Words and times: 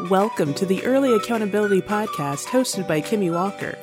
Welcome 0.00 0.54
to 0.54 0.66
the 0.66 0.84
Early 0.84 1.14
Accountability 1.14 1.80
Podcast 1.80 2.46
hosted 2.46 2.88
by 2.88 3.00
Kimmy 3.00 3.32
Walker. 3.32 3.78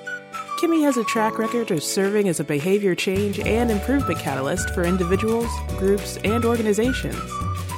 Kimmy 0.59 0.83
has 0.83 0.97
a 0.97 1.05
track 1.05 1.37
record 1.39 1.71
of 1.71 1.81
serving 1.81 2.27
as 2.27 2.41
a 2.41 2.43
behavior 2.43 2.95
change 2.95 3.39
and 3.39 3.71
improvement 3.71 4.19
catalyst 4.19 4.71
for 4.71 4.83
individuals, 4.83 5.49
groups, 5.77 6.17
and 6.25 6.43
organizations. 6.43 7.15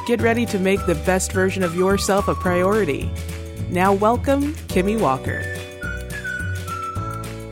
Get 0.07 0.19
ready 0.19 0.47
to 0.47 0.57
make 0.57 0.83
the 0.87 0.95
best 1.05 1.31
version 1.31 1.61
of 1.61 1.75
yourself 1.75 2.27
a 2.27 2.33
priority. 2.33 3.11
Now, 3.69 3.93
welcome 3.93 4.55
Kimmy 4.67 4.99
Walker. 4.99 5.43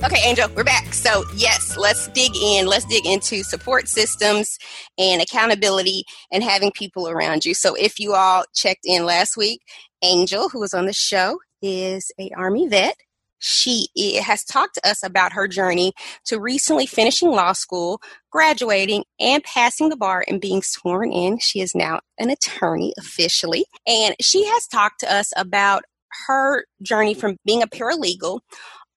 Okay, 0.04 0.18
Angel, 0.26 0.50
we're 0.56 0.64
back. 0.64 0.96
So, 0.96 1.26
yes, 1.36 1.78
let's 1.78 2.08
dig 2.08 2.36
in. 2.36 2.66
Let's 2.66 2.86
dig 2.86 3.06
into 3.06 3.44
support 3.44 3.88
systems 3.88 4.58
and 4.98 5.22
accountability 5.22 6.06
and 6.32 6.44
having 6.44 6.72
people 6.72 7.08
around 7.08 7.46
you. 7.46 7.54
So, 7.54 7.76
if 7.76 8.00
you 8.00 8.16
all 8.16 8.46
checked 8.56 8.82
in 8.84 9.06
last 9.06 9.38
week, 9.38 9.62
Angel, 10.04 10.50
who 10.50 10.60
was 10.60 10.74
on 10.74 10.86
the 10.86 10.94
show, 10.94 11.40
is 11.62 12.12
a 12.20 12.32
Army 12.36 12.68
vet. 12.68 12.96
She 13.44 13.88
has 14.24 14.44
talked 14.44 14.76
to 14.76 14.88
us 14.88 15.02
about 15.04 15.34
her 15.34 15.48
journey 15.48 15.94
to 16.26 16.40
recently 16.40 16.86
finishing 16.86 17.32
law 17.32 17.54
school, 17.54 18.00
graduating, 18.32 19.04
and 19.20 19.44
passing 19.44 19.90
the 19.90 19.98
bar 19.98 20.24
and 20.28 20.40
being 20.40 20.62
sworn 20.62 21.12
in. 21.12 21.40
She 21.40 21.60
is 21.60 21.74
now 21.74 22.02
an 22.20 22.30
attorney 22.30 22.94
officially. 23.00 23.66
And 23.88 24.16
she 24.22 24.46
has 24.46 24.68
talked 24.68 25.00
to 25.00 25.12
us 25.12 25.34
about 25.36 25.86
her 26.28 26.66
journey 26.84 27.16
from 27.16 27.38
being 27.46 27.64
a 27.64 27.68
paralegal 27.68 28.42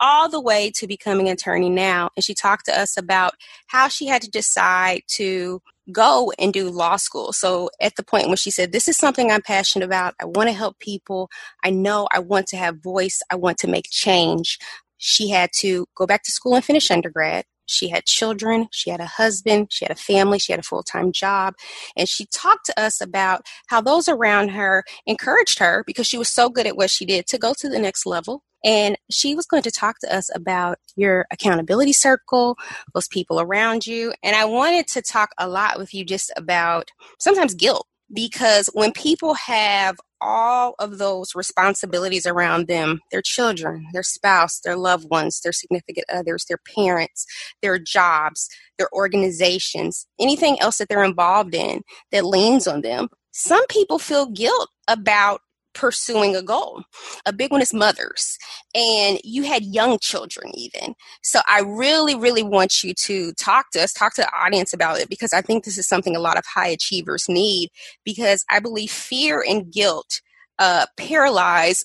all 0.00 0.28
the 0.28 0.41
way 0.41 0.70
to 0.74 0.86
becoming 0.86 1.28
an 1.28 1.34
attorney 1.34 1.70
now. 1.70 2.10
And 2.14 2.22
she 2.22 2.34
talked 2.34 2.66
to 2.66 2.78
us 2.78 2.98
about 2.98 3.32
how 3.68 3.88
she 3.88 4.06
had 4.06 4.20
to 4.22 4.30
decide 4.30 5.02
to 5.12 5.62
go 5.92 6.32
and 6.38 6.52
do 6.52 6.70
law 6.70 6.96
school. 6.96 7.32
So 7.32 7.70
at 7.80 7.96
the 7.96 8.04
point 8.04 8.28
when 8.28 8.36
she 8.36 8.50
said, 8.50 8.72
This 8.72 8.88
is 8.88 8.96
something 8.96 9.30
I'm 9.30 9.42
passionate 9.42 9.84
about, 9.84 10.14
I 10.20 10.24
want 10.24 10.48
to 10.48 10.54
help 10.54 10.78
people, 10.78 11.28
I 11.62 11.70
know 11.70 12.08
I 12.12 12.20
want 12.20 12.46
to 12.48 12.56
have 12.56 12.82
voice, 12.82 13.20
I 13.30 13.36
want 13.36 13.58
to 13.58 13.68
make 13.68 13.86
change. 13.91 14.58
She 14.98 15.28
had 15.28 15.50
to 15.58 15.86
go 15.94 16.06
back 16.06 16.22
to 16.24 16.30
school 16.30 16.54
and 16.54 16.64
finish 16.64 16.91
undergrad. 16.91 17.44
She 17.66 17.88
had 17.88 18.04
children, 18.04 18.68
she 18.72 18.91
had 18.91 19.00
a 19.00 19.06
husband, 19.06 19.68
she 19.70 19.84
had 19.84 19.92
a 19.92 20.00
family, 20.00 20.38
she 20.38 20.52
had 20.52 20.60
a 20.60 20.64
full 20.64 20.82
time 20.82 21.12
job. 21.12 21.54
And 21.96 22.08
she 22.08 22.26
talked 22.26 22.66
to 22.66 22.80
us 22.80 23.00
about 23.00 23.42
how 23.69 23.80
those 23.80 24.08
around 24.08 24.50
her 24.50 24.84
encouraged 25.06 25.58
her 25.58 25.82
because 25.86 26.06
she 26.06 26.19
was 26.19 26.28
so 26.28 26.48
good 26.48 26.66
at 26.66 26.76
what 26.76 26.91
she 26.91 27.06
did 27.06 27.26
to 27.28 27.38
go 27.38 27.54
to 27.54 27.69
the 27.69 27.78
next 27.78 28.06
level 28.06 28.42
and 28.64 28.96
she 29.10 29.34
was 29.34 29.46
going 29.46 29.62
to 29.62 29.70
talk 29.70 29.98
to 30.00 30.12
us 30.14 30.34
about 30.34 30.78
your 30.96 31.26
accountability 31.30 31.92
circle, 31.92 32.56
those 32.94 33.08
people 33.08 33.40
around 33.40 33.86
you. 33.86 34.12
And 34.22 34.34
I 34.34 34.46
wanted 34.46 34.88
to 34.88 35.02
talk 35.02 35.30
a 35.38 35.48
lot 35.48 35.78
with 35.78 35.94
you 35.94 36.04
just 36.04 36.32
about 36.36 36.90
sometimes 37.20 37.54
guilt, 37.54 37.86
because 38.12 38.68
when 38.72 38.92
people 38.92 39.34
have 39.34 39.96
all 40.26 40.74
of 40.78 40.96
those 40.96 41.34
responsibilities 41.34 42.26
around 42.26 42.66
them 42.66 43.00
their 43.10 43.20
children, 43.20 43.86
their 43.92 44.02
spouse, 44.02 44.60
their 44.60 44.76
loved 44.76 45.10
ones, 45.10 45.40
their 45.42 45.52
significant 45.52 46.06
others, 46.10 46.46
their 46.48 46.60
parents, 46.74 47.26
their 47.60 47.78
jobs, 47.78 48.48
their 48.78 48.88
organizations, 48.94 50.06
anything 50.18 50.58
else 50.60 50.78
that 50.78 50.88
they're 50.88 51.04
involved 51.04 51.54
in 51.54 51.82
that 52.10 52.24
leans 52.24 52.66
on 52.66 52.80
them. 52.80 53.08
Some 53.32 53.66
people 53.66 53.98
feel 53.98 54.26
guilt 54.26 54.70
about 54.88 55.42
pursuing 55.75 56.36
a 56.36 56.42
goal. 56.42 56.84
A 57.27 57.33
big 57.33 57.50
one 57.50 57.62
is 57.62 57.75
mothers, 57.75 58.39
and 58.75 59.20
you 59.25 59.42
had 59.42 59.64
young 59.64 59.98
children 60.00 60.50
even. 60.55 60.94
So 61.22 61.41
I 61.48 61.61
really, 61.61 62.14
really 62.14 62.42
want 62.42 62.83
you 62.83 62.94
to 62.94 63.33
talk 63.34 63.70
to 63.72 63.83
us, 63.83 63.92
talk 63.92 64.14
to 64.14 64.22
the 64.22 64.36
audience 64.36 64.72
about 64.72 64.98
it, 64.98 65.08
because 65.08 65.33
I 65.33 65.42
think 65.42 65.64
this 65.64 65.78
is 65.78 65.86
something 65.86 66.16
a 66.16 66.20
lot 66.20 66.39
of 66.39 66.44
high 66.47 66.69
achievers 66.69 67.28
need. 67.28 67.70
Because 68.05 68.44
I 68.50 68.61
believe 68.61 68.91
fear 68.91 69.44
and 69.47 69.72
guilt 69.72 70.20
uh, 70.58 70.86
paralyze 70.97 71.84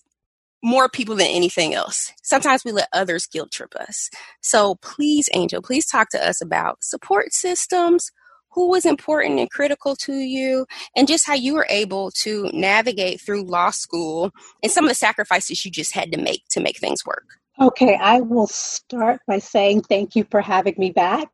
more 0.64 0.90
people 0.90 1.16
than 1.16 1.28
anything 1.28 1.74
else. 1.74 2.12
Sometimes 2.22 2.66
we 2.66 2.72
let 2.72 2.90
others 2.92 3.26
guilt 3.26 3.52
trip 3.52 3.76
us. 3.76 4.10
So 4.42 4.76
please, 4.82 5.30
Angel, 5.34 5.62
please 5.62 5.86
talk 5.86 6.10
to 6.10 6.28
us 6.28 6.42
about 6.42 6.84
support 6.84 7.34
systems, 7.34 8.12
who 8.52 8.70
was 8.70 8.86
important 8.86 9.40
and 9.40 9.50
critical 9.50 9.96
to 9.98 10.14
you, 10.14 10.66
and 10.96 11.08
just 11.08 11.26
how 11.26 11.34
you 11.34 11.54
were 11.54 11.68
able 11.70 12.12
to 12.12 12.50
navigate 12.54 13.22
through 13.22 13.44
law 13.44 13.70
school 13.70 14.32
and 14.64 14.72
some 14.72 14.86
of 14.86 14.90
the 14.90 14.96
sacrifices 14.96 15.64
you 15.66 15.72
just 15.72 15.94
had 15.94 16.12
to 16.12 16.20
make 16.20 16.44
to 16.50 16.60
make 16.60 16.78
things 16.78 17.06
work. 17.06 17.40
Okay, 17.62 17.98
I 18.02 18.22
will 18.22 18.48
start 18.48 19.20
by 19.28 19.40
saying 19.40 19.82
thank 19.82 20.16
you 20.16 20.26
for 20.32 20.40
having 20.40 20.76
me 20.78 20.92
back. 20.92 21.30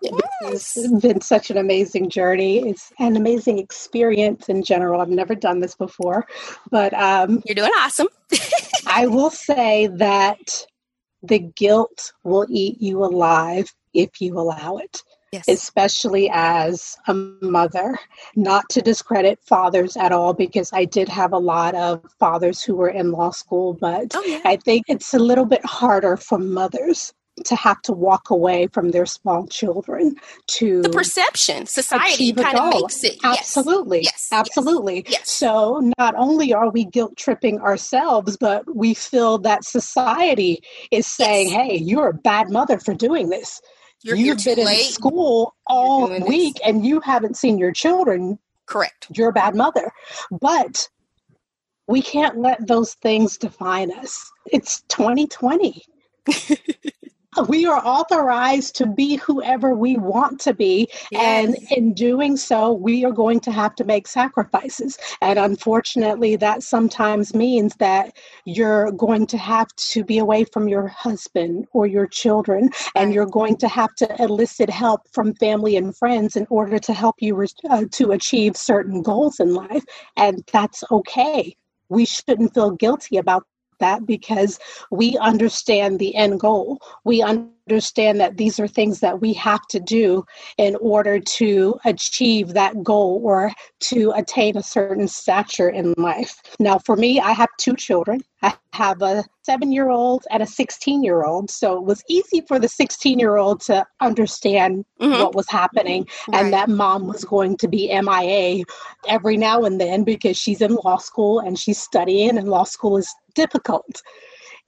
Yes. 0.00 0.74
It's 0.74 1.02
been 1.02 1.20
such 1.20 1.50
an 1.50 1.58
amazing 1.58 2.08
journey. 2.08 2.66
It's 2.66 2.90
an 2.98 3.14
amazing 3.14 3.58
experience 3.58 4.48
in 4.48 4.62
general. 4.62 5.02
I've 5.02 5.10
never 5.10 5.34
done 5.34 5.60
this 5.60 5.74
before, 5.74 6.26
but 6.70 6.94
um, 6.94 7.42
you're 7.44 7.54
doing 7.54 7.72
awesome. 7.76 8.08
I 8.86 9.06
will 9.06 9.28
say 9.28 9.88
that 9.88 10.66
the 11.22 11.40
guilt 11.40 12.12
will 12.24 12.46
eat 12.48 12.80
you 12.80 13.04
alive 13.04 13.74
if 13.92 14.18
you 14.20 14.38
allow 14.38 14.78
it 14.78 15.02
yes. 15.36 15.48
especially 15.48 16.30
as 16.32 16.96
a 17.06 17.14
mother. 17.14 17.98
Not 18.34 18.68
to 18.70 18.82
discredit 18.82 19.38
fathers 19.42 19.96
at 19.96 20.12
all, 20.12 20.34
because 20.34 20.72
I 20.72 20.84
did 20.84 21.08
have 21.08 21.32
a 21.32 21.38
lot 21.38 21.74
of 21.74 22.02
fathers 22.18 22.62
who 22.62 22.74
were 22.74 22.88
in 22.88 23.12
law 23.12 23.30
school, 23.30 23.74
but 23.74 24.14
oh, 24.14 24.24
yeah. 24.24 24.40
I 24.44 24.56
think 24.56 24.86
it's 24.88 25.14
a 25.14 25.18
little 25.18 25.46
bit 25.46 25.64
harder 25.64 26.16
for 26.16 26.38
mothers 26.38 27.12
to 27.44 27.54
have 27.54 27.80
to 27.82 27.92
walk 27.92 28.30
away 28.30 28.66
from 28.68 28.90
their 28.90 29.04
small 29.04 29.46
children 29.46 30.16
to 30.46 30.80
the 30.82 30.88
perception 30.88 31.66
society 31.66 32.32
kind 32.32 32.58
of 32.58 32.72
makes 32.72 33.04
it 33.04 33.18
absolutely 33.24 34.00
yes, 34.00 34.28
absolutely 34.32 35.04
yes. 35.08 35.30
so 35.30 35.92
not 35.98 36.14
only 36.16 36.54
are 36.54 36.70
we 36.70 36.84
guilt 36.84 37.14
tripping 37.16 37.60
ourselves 37.60 38.36
but 38.38 38.74
we 38.74 38.94
feel 38.94 39.36
that 39.36 39.64
society 39.64 40.62
is 40.90 41.06
saying 41.06 41.48
yes. 41.50 41.56
hey 41.56 41.76
you're 41.76 42.08
a 42.08 42.14
bad 42.14 42.50
mother 42.50 42.78
for 42.78 42.94
doing 42.94 43.28
this 43.28 43.60
you're 44.02 44.16
You've 44.16 44.44
been 44.44 44.58
late. 44.64 44.86
in 44.86 44.92
school 44.92 45.54
all 45.66 46.08
week 46.28 46.54
this. 46.56 46.62
and 46.64 46.84
you 46.86 47.00
haven't 47.00 47.36
seen 47.36 47.58
your 47.58 47.72
children. 47.72 48.38
Correct. 48.66 49.06
You're 49.14 49.30
a 49.30 49.32
bad 49.32 49.54
mother. 49.54 49.92
But 50.30 50.88
we 51.88 52.02
can't 52.02 52.38
let 52.38 52.66
those 52.66 52.94
things 52.94 53.38
define 53.38 53.92
us. 53.92 54.30
It's 54.46 54.82
2020. 54.88 55.82
we 57.44 57.66
are 57.66 57.80
authorized 57.84 58.76
to 58.76 58.86
be 58.86 59.16
whoever 59.16 59.74
we 59.74 59.96
want 59.96 60.40
to 60.40 60.54
be. 60.54 60.88
Yes. 61.10 61.46
And 61.46 61.56
in 61.70 61.94
doing 61.94 62.36
so, 62.36 62.72
we 62.72 63.04
are 63.04 63.12
going 63.12 63.40
to 63.40 63.52
have 63.52 63.74
to 63.76 63.84
make 63.84 64.06
sacrifices. 64.08 64.98
And 65.20 65.38
unfortunately, 65.38 66.36
that 66.36 66.62
sometimes 66.62 67.34
means 67.34 67.74
that 67.76 68.16
you're 68.44 68.92
going 68.92 69.26
to 69.28 69.38
have 69.38 69.68
to 69.76 70.04
be 70.04 70.18
away 70.18 70.44
from 70.44 70.68
your 70.68 70.88
husband 70.88 71.66
or 71.72 71.86
your 71.86 72.06
children, 72.06 72.70
and 72.94 73.12
you're 73.12 73.26
going 73.26 73.56
to 73.58 73.68
have 73.68 73.94
to 73.96 74.22
elicit 74.22 74.70
help 74.70 75.02
from 75.12 75.34
family 75.34 75.76
and 75.76 75.96
friends 75.96 76.36
in 76.36 76.46
order 76.50 76.78
to 76.78 76.92
help 76.92 77.16
you 77.20 77.34
re- 77.34 77.46
uh, 77.70 77.84
to 77.92 78.12
achieve 78.12 78.56
certain 78.56 79.02
goals 79.02 79.40
in 79.40 79.54
life. 79.54 79.84
And 80.16 80.42
that's 80.52 80.84
okay. 80.90 81.56
We 81.88 82.04
shouldn't 82.04 82.54
feel 82.54 82.72
guilty 82.72 83.16
about 83.16 83.46
that 83.78 84.06
because 84.06 84.58
we 84.90 85.16
understand 85.18 85.98
the 85.98 86.14
end 86.14 86.40
goal. 86.40 86.80
We 87.04 87.22
understand 87.22 87.55
that 87.68 88.36
these 88.36 88.60
are 88.60 88.68
things 88.68 89.00
that 89.00 89.20
we 89.20 89.32
have 89.32 89.66
to 89.68 89.80
do 89.80 90.24
in 90.56 90.76
order 90.76 91.18
to 91.18 91.78
achieve 91.84 92.54
that 92.54 92.82
goal 92.82 93.20
or 93.24 93.52
to 93.80 94.12
attain 94.14 94.56
a 94.56 94.62
certain 94.62 95.08
stature 95.08 95.68
in 95.68 95.92
life. 95.96 96.40
Now, 96.60 96.78
for 96.78 96.96
me, 96.96 97.20
I 97.20 97.32
have 97.32 97.48
two 97.58 97.74
children. 97.74 98.22
I 98.42 98.54
have 98.72 99.02
a 99.02 99.24
seven 99.42 99.72
year 99.72 99.88
old 99.90 100.24
and 100.30 100.42
a 100.42 100.46
16 100.46 101.02
year 101.02 101.24
old. 101.24 101.50
So 101.50 101.76
it 101.76 101.84
was 101.84 102.04
easy 102.08 102.42
for 102.46 102.58
the 102.58 102.68
16 102.68 103.18
year 103.18 103.36
old 103.36 103.60
to 103.62 103.84
understand 104.00 104.84
mm-hmm. 105.00 105.20
what 105.20 105.34
was 105.34 105.48
happening 105.48 106.06
right. 106.28 106.42
and 106.42 106.52
that 106.52 106.68
mom 106.68 107.06
was 107.06 107.24
going 107.24 107.56
to 107.58 107.68
be 107.68 107.88
MIA 107.88 108.64
every 109.08 109.36
now 109.36 109.64
and 109.64 109.80
then 109.80 110.04
because 110.04 110.36
she's 110.36 110.60
in 110.60 110.76
law 110.84 110.98
school 110.98 111.40
and 111.40 111.58
she's 111.58 111.78
studying, 111.78 112.36
and 112.38 112.48
law 112.48 112.64
school 112.64 112.96
is 112.96 113.12
difficult. 113.34 114.02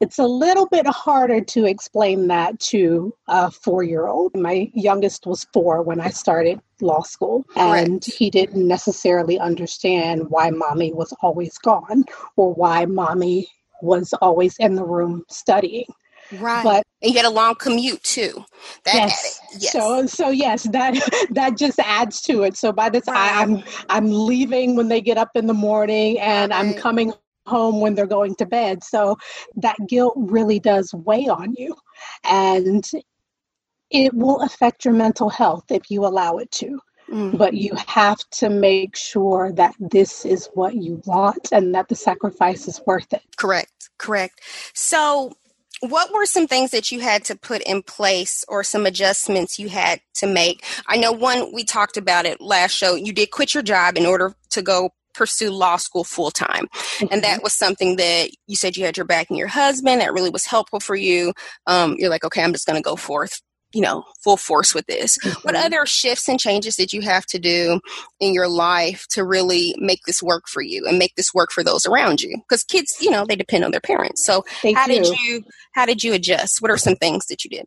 It's 0.01 0.19
a 0.19 0.27
little 0.27 0.67
bit 0.67 0.87
harder 0.87 1.41
to 1.41 1.65
explain 1.65 2.29
that 2.29 2.61
to 2.61 3.15
a 3.27 3.51
four 3.51 3.83
year 3.83 4.07
old. 4.07 4.37
My 4.37 4.71
youngest 4.73 5.27
was 5.27 5.47
four 5.53 5.83
when 5.83 6.01
I 6.01 6.11
started 6.11 6.61
law 6.81 7.03
school, 7.03 7.45
and 7.57 8.05
he 8.05 8.31
didn't 8.31 8.67
necessarily 8.67 9.39
understand 9.41 10.31
why 10.31 10.51
mommy 10.51 10.93
was 10.93 11.13
always 11.21 11.59
gone 11.59 12.05
or 12.37 12.55
why 12.55 12.87
mommy 12.87 13.49
was 13.83 14.13
always 14.23 14.57
in 14.59 14.77
the 14.77 14.85
room 14.85 15.25
studying. 15.29 15.87
Right. 16.33 16.63
But 16.63 16.83
and 17.01 17.11
you 17.11 17.15
get 17.15 17.25
a 17.25 17.31
long 17.31 17.55
commute 17.55 18.03
too. 18.03 18.45
That 18.85 18.95
yes. 18.95 19.41
yes. 19.59 19.73
So 19.73 20.07
so 20.07 20.31
yes, 20.31 20.65
that 20.65 20.95
that 21.31 21.57
just 21.57 21.79
adds 21.79 22.21
to 22.23 22.43
it. 22.43 22.57
So 22.57 22.73
by 22.73 22.91
the 22.91 23.01
time 23.01 23.55
right. 23.55 23.65
I'm 23.89 24.07
I'm 24.07 24.27
leaving 24.27 24.77
when 24.77 24.89
they 24.89 25.01
get 25.01 25.17
up 25.17 25.31
in 25.35 25.47
the 25.47 25.55
morning 25.55 26.19
and 26.21 26.53
right. 26.53 26.59
I'm 26.59 26.75
coming 26.75 27.13
home 27.49 27.81
when 27.81 27.95
they're 27.95 28.07
going 28.07 28.35
to 28.37 28.47
bed. 28.47 28.85
So 28.85 29.17
that 29.57 29.77
guilt 29.89 30.15
really 30.17 30.61
does 30.61 30.93
weigh 30.95 31.29
on 31.29 31.55
you. 31.57 31.75
And 32.25 32.89
it 33.91 34.13
will 34.15 34.41
affect 34.43 34.85
your 34.85 34.95
mental 34.95 35.31
health 35.31 35.65
if 35.71 35.91
you 35.91 36.05
allow 36.05 36.37
it 36.37 36.51
to. 36.53 36.79
Mm. 37.11 37.39
But 37.39 37.55
you 37.55 37.73
have 37.87 38.19
to 38.33 38.51
make 38.51 38.95
sure 38.95 39.51
that 39.53 39.75
this 39.81 40.27
is 40.27 40.51
what 40.53 40.75
you 40.75 41.01
want 41.07 41.49
and 41.53 41.75
that 41.75 41.89
the 41.89 41.95
sacrifice 41.95 42.69
is 42.69 42.83
worth 42.87 43.11
it. 43.15 43.23
Correct. 43.39 43.89
Correct. 43.97 44.41
So, 44.75 45.33
what 45.81 46.13
were 46.13 46.27
some 46.27 46.47
things 46.47 46.73
that 46.73 46.91
you 46.91 47.01
had 47.01 47.25
to 47.27 47.37
put 47.37 47.63
in 47.63 47.83
place 47.83 48.45
or 48.49 48.65
some 48.65 48.85
adjustments 48.85 49.59
you 49.59 49.69
had 49.69 50.01
to 50.15 50.27
make? 50.27 50.65
I 50.87 50.97
know 50.97 51.13
one, 51.13 51.53
we 51.55 51.65
talked 51.65 51.97
about 51.97 52.27
it 52.27 52.41
last 52.41 52.73
show. 52.73 52.95
You 52.95 53.13
did 53.13 53.31
quit 53.31 53.55
your 53.55 53.63
job 53.63 53.97
in 53.97 54.05
order 54.05 54.35
to 54.51 54.61
go 54.61 54.91
pursue 55.19 55.51
law 55.51 55.77
school 55.77 56.05
full 56.05 56.31
time. 56.31 56.67
Mm-hmm. 56.69 57.07
And 57.11 57.23
that 57.25 57.43
was 57.43 57.53
something 57.53 57.97
that 57.97 58.31
you 58.47 58.57
said 58.57 58.77
you 58.77 58.85
had 58.85 58.97
your 58.97 59.07
back 59.07 59.29
and 59.29 59.39
your 59.39 59.49
husband. 59.49 60.01
That 60.01 60.13
really 60.13 60.31
was 60.31 60.47
helpful 60.47 60.81
for 60.81 60.97
you. 60.97 61.33
Um, 61.67 61.97
you're 61.99 62.09
like, 62.09 62.25
okay, 62.25 62.43
I'm 62.43 62.53
just 62.53 62.67
going 62.67 62.79
to 62.79 62.83
go 62.83 62.97
forth 62.97 63.43
you 63.73 63.83
know 63.83 64.05
full 64.23 64.37
force 64.37 64.75
with 64.75 64.87
this 64.87 65.19
mm-hmm. 65.19 65.41
what 65.43 65.55
other 65.55 65.85
shifts 65.85 66.29
and 66.29 66.41
changes 66.41 66.77
did 66.77 66.93
you 66.93 67.03
have 67.03 67.27
to 67.27 67.39
do 67.39 67.81
in 68.21 68.33
your 68.33 68.49
life 68.49 69.07
to 69.11 69.25
really 69.25 69.75
make 69.79 70.01
this 70.07 70.23
work 70.23 70.49
for 70.49 70.63
you 70.63 70.87
and 70.87 70.99
make 70.99 71.15
this 71.17 71.35
work 71.35 71.51
for 71.53 71.63
those 71.63 71.87
around 71.87 72.21
you 72.21 72.35
because 72.49 72.65
kids 72.65 72.97
you 73.01 73.11
know 73.11 73.27
they 73.27 73.37
depend 73.37 73.65
on 73.65 73.71
their 73.71 73.81
parents 73.81 74.25
so 74.25 74.43
they 74.63 74.73
how 74.73 74.87
do. 74.87 74.95
did 74.95 75.07
you 75.19 75.45
how 75.73 75.85
did 75.85 76.03
you 76.03 76.15
adjust 76.15 76.63
what 76.63 76.71
are 76.71 76.79
some 76.79 76.97
things 76.97 77.27
that 77.27 77.45
you 77.45 77.51
did 77.51 77.67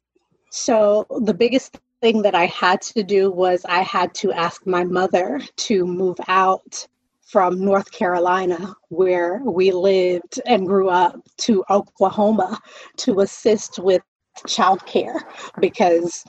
so 0.49 1.05
the 1.23 1.33
biggest 1.33 1.77
thing 2.01 2.23
that 2.23 2.33
i 2.33 2.47
had 2.47 2.81
to 2.81 3.03
do 3.03 3.29
was 3.29 3.63
i 3.65 3.81
had 3.81 4.13
to 4.13 4.31
ask 4.31 4.65
my 4.65 4.83
mother 4.83 5.39
to 5.55 5.85
move 5.85 6.17
out 6.27 6.87
from 7.31 7.63
North 7.63 7.91
Carolina, 7.91 8.75
where 8.89 9.41
we 9.45 9.71
lived 9.71 10.41
and 10.45 10.67
grew 10.67 10.89
up, 10.89 11.15
to 11.37 11.63
Oklahoma 11.69 12.59
to 12.97 13.21
assist 13.21 13.79
with 13.79 14.01
childcare 14.47 15.19
because 15.59 16.23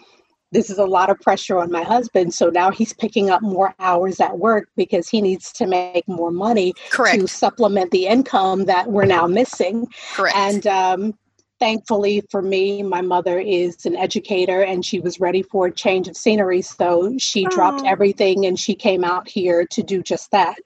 this 0.52 0.70
is 0.70 0.78
a 0.78 0.84
lot 0.84 1.10
of 1.10 1.19
pressure 1.20 1.58
on 1.58 1.70
my 1.70 1.82
husband. 1.82 2.32
So 2.32 2.50
now 2.50 2.70
he's 2.70 2.93
picking 2.93 3.31
up 3.31 3.43
more 3.43 3.75
hours 3.78 4.20
at 4.20 4.38
work 4.38 4.69
because 4.76 5.08
he 5.08 5.20
needs 5.20 5.50
to 5.54 5.66
make 5.66 6.06
more 6.06 6.31
money 6.31 6.75
Correct. 6.90 7.20
to 7.20 7.26
supplement 7.26 7.90
the 7.90 8.06
income 8.06 8.66
that 8.66 8.90
we're 8.90 9.06
now 9.06 9.26
missing. 9.26 9.87
Correct. 10.14 10.37
And 10.37 10.66
um, 10.66 11.14
thankfully 11.62 12.20
for 12.28 12.42
me, 12.42 12.82
my 12.82 13.00
mother 13.00 13.38
is 13.38 13.86
an 13.86 13.94
educator 13.94 14.62
and 14.62 14.84
she 14.84 14.98
was 14.98 15.20
ready 15.20 15.44
for 15.44 15.66
a 15.66 15.72
change 15.72 16.08
of 16.08 16.16
scenery. 16.16 16.60
So 16.60 17.14
she 17.18 17.44
Aww. 17.44 17.50
dropped 17.50 17.86
everything 17.86 18.46
and 18.46 18.58
she 18.58 18.74
came 18.74 19.04
out 19.04 19.28
here 19.28 19.64
to 19.66 19.80
do 19.80 20.02
just 20.02 20.32
that 20.32 20.56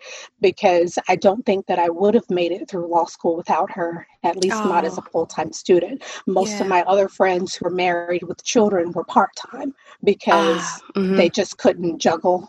because 0.40 0.98
I 1.06 1.16
don't 1.16 1.44
think 1.44 1.66
that 1.66 1.78
I 1.78 1.90
would 1.90 2.14
have 2.14 2.30
made 2.30 2.50
it 2.50 2.70
through 2.70 2.90
law 2.90 3.04
school 3.04 3.36
without 3.36 3.70
her, 3.72 4.06
at 4.22 4.38
least 4.38 4.56
Aww. 4.56 4.68
not 4.70 4.86
as 4.86 4.96
a 4.96 5.02
full 5.02 5.26
time 5.26 5.52
student. 5.52 6.02
Most 6.26 6.52
yeah. 6.52 6.62
of 6.62 6.68
my 6.68 6.82
other 6.84 7.10
friends 7.10 7.54
who 7.54 7.66
are 7.66 7.70
married 7.70 8.22
with 8.22 8.42
children 8.42 8.92
were 8.92 9.04
part 9.04 9.36
time 9.36 9.74
because 10.02 10.62
uh, 10.62 11.00
mm-hmm. 11.00 11.16
they 11.16 11.28
just 11.28 11.58
couldn't 11.58 11.98
juggle 11.98 12.48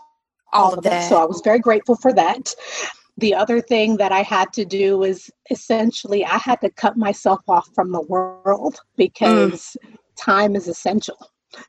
all, 0.54 0.68
all 0.68 0.74
of 0.74 0.86
that. 0.86 1.04
it. 1.04 1.10
So 1.10 1.22
I 1.22 1.26
was 1.26 1.42
very 1.44 1.60
grateful 1.60 1.98
for 1.98 2.14
that 2.14 2.56
the 3.18 3.34
other 3.34 3.62
thing 3.62 3.98
that 3.98 4.12
I 4.12 4.22
had 4.22 4.54
to 4.54 4.66
do 4.66 4.98
was 4.98 5.30
essentially 5.50 6.24
I 6.24 6.38
had 6.38 6.62
to 6.62 6.70
cut 6.70 6.98
myself 6.98 7.42
off 7.48 7.70
from 7.74 7.92
the 7.92 8.02
world 8.02 8.80
because 8.96 9.76
mm. 9.84 9.96
time 10.16 10.56
is 10.56 10.68
essential. 10.68 11.18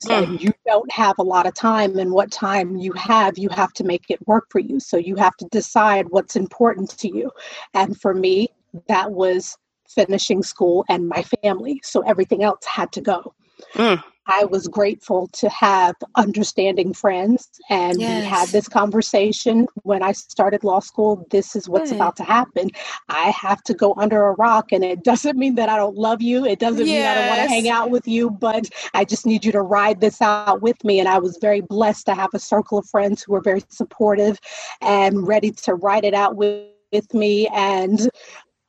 So 0.00 0.27
mm. 0.27 0.41
you 0.41 0.53
don't 0.67 0.91
have 0.93 1.19
a 1.19 1.23
lot 1.23 1.47
of 1.47 1.55
time, 1.55 1.99
and 1.99 2.11
what 2.11 2.31
time 2.31 2.77
you 2.77 2.93
have, 2.95 3.39
you 3.39 3.49
have 3.50 3.73
to 3.75 3.85
make 3.85 4.06
it 4.11 4.27
work 4.27 4.47
for 4.50 4.59
you. 4.59 4.81
So 4.81 4.97
you 4.97 5.17
have 5.17 5.37
to 5.37 5.47
decide 5.47 6.06
what's 6.11 6.37
important 6.37 6.91
to 6.99 7.09
you. 7.09 7.31
And 7.75 7.99
for 7.99 8.12
me, 8.12 8.49
that 8.89 9.12
was 9.12 9.56
finishing 9.89 10.43
school 10.43 10.85
and 10.89 11.09
my 11.09 11.25
family. 11.43 11.81
So 11.83 12.03
everything 12.03 12.43
else 12.43 12.65
had 12.67 12.93
to 12.93 13.00
go. 13.00 13.35
Mm. 13.75 14.03
I 14.28 14.44
was 14.44 14.69
grateful 14.69 15.28
to 15.28 15.48
have 15.48 15.96
understanding 16.14 16.92
friends. 16.92 17.48
And 17.70 17.98
yes. 17.98 18.22
we 18.22 18.28
had 18.28 18.48
this 18.50 18.69
conversation 18.69 19.66
when 19.82 20.02
I 20.02 20.12
started 20.12 20.64
law 20.64 20.80
school. 20.80 21.26
This 21.30 21.56
is 21.56 21.69
what's 21.69 21.90
Good. 21.90 21.96
about 21.96 22.16
to 22.16 22.25
happen. 22.25 22.70
I 23.08 23.30
have 23.30 23.62
to 23.64 23.75
go 23.75 23.94
under 23.96 24.26
a 24.26 24.32
rock. 24.34 24.70
And 24.70 24.84
it 24.84 25.02
doesn't 25.02 25.38
mean 25.38 25.54
that 25.56 25.69
I 25.69 25.76
don't 25.76 25.96
love 25.96 26.20
you. 26.20 26.44
It 26.44 26.58
doesn't 26.58 26.86
yes. 26.86 26.88
mean 26.88 27.06
I 27.06 27.14
don't 27.14 27.28
want 27.28 27.42
to 27.42 27.54
hang 27.54 27.69
out 27.69 27.90
with 27.90 28.06
you, 28.06 28.30
but 28.30 28.69
I 28.94 29.04
just 29.04 29.25
need 29.25 29.44
you 29.44 29.52
to 29.52 29.62
ride 29.62 30.00
this 30.00 30.20
out 30.20 30.60
with 30.60 30.82
me. 30.84 31.00
And 31.00 31.08
I 31.08 31.19
was 31.19 31.38
very 31.40 31.62
blessed 31.62 32.06
to 32.06 32.14
have 32.14 32.30
a 32.34 32.38
circle 32.38 32.78
of 32.78 32.86
friends 32.86 33.22
who 33.22 33.32
were 33.32 33.40
very 33.40 33.62
supportive 33.70 34.38
and 34.82 35.26
ready 35.26 35.50
to 35.50 35.75
ride 35.75 36.04
it 36.04 36.14
out 36.14 36.36
with 36.36 36.69
with 36.92 37.12
me 37.12 37.46
and 37.48 38.08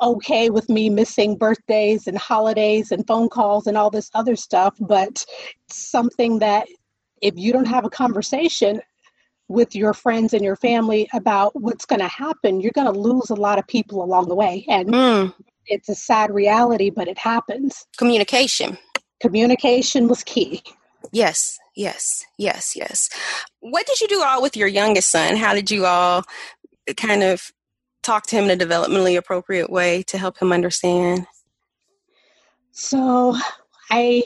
okay 0.02 0.50
with 0.50 0.70
me 0.70 0.90
missing 0.90 1.36
birthdays 1.36 2.08
and 2.08 2.18
holidays 2.18 2.92
and 2.92 3.06
phone 3.06 3.30
calls 3.30 3.68
and 3.68 3.78
all 3.78 3.90
this 3.90 4.10
other 4.14 4.36
stuff, 4.36 4.76
but 4.80 5.26
something 5.68 6.40
that 6.40 6.68
if 7.22 7.34
you 7.38 7.52
don't 7.52 7.68
have 7.68 7.86
a 7.86 7.90
conversation 7.90 8.82
with 9.48 9.76
your 9.76 9.94
friends 9.94 10.34
and 10.34 10.44
your 10.44 10.56
family 10.56 11.10
about 11.14 11.60
what's 11.60 11.86
going 11.86 12.00
to 12.00 12.08
happen, 12.08 12.62
you're 12.62 12.72
going 12.72 12.92
to 12.92 13.00
lose 13.00 13.30
a 13.30 13.36
lot 13.36 13.60
of 13.60 13.68
people 13.68 14.04
along 14.04 14.30
the 14.30 14.36
way. 14.36 14.64
And 14.70 14.90
mm. 14.90 15.34
it's 15.66 15.90
a 15.90 15.96
sad 15.96 16.32
reality, 16.32 16.90
but 16.90 17.08
it 17.08 17.18
happens. 17.18 17.86
Communication. 17.98 18.78
Communication 19.20 20.08
was 20.08 20.24
key. 20.24 20.62
Yes, 21.12 21.60
yes, 21.76 22.26
yes, 22.38 22.76
yes. 22.76 23.10
What 23.60 23.88
did 23.88 24.00
you 24.00 24.08
do 24.08 24.22
all 24.24 24.42
with 24.42 24.56
your 24.56 24.68
youngest 24.68 25.10
son? 25.10 25.36
How 25.36 25.54
did 25.54 25.72
you 25.72 25.86
all 25.86 26.24
kind 26.96 27.24
of 27.24 27.52
talk 28.04 28.28
to 28.28 28.36
him 28.36 28.46
in 28.46 28.62
a 28.62 28.66
developmentally 28.66 29.18
appropriate 29.18 29.70
way 29.70 30.04
to 30.04 30.18
help 30.18 30.38
him 30.40 30.52
understand? 30.52 31.28
So 32.72 33.36
I 33.92 34.24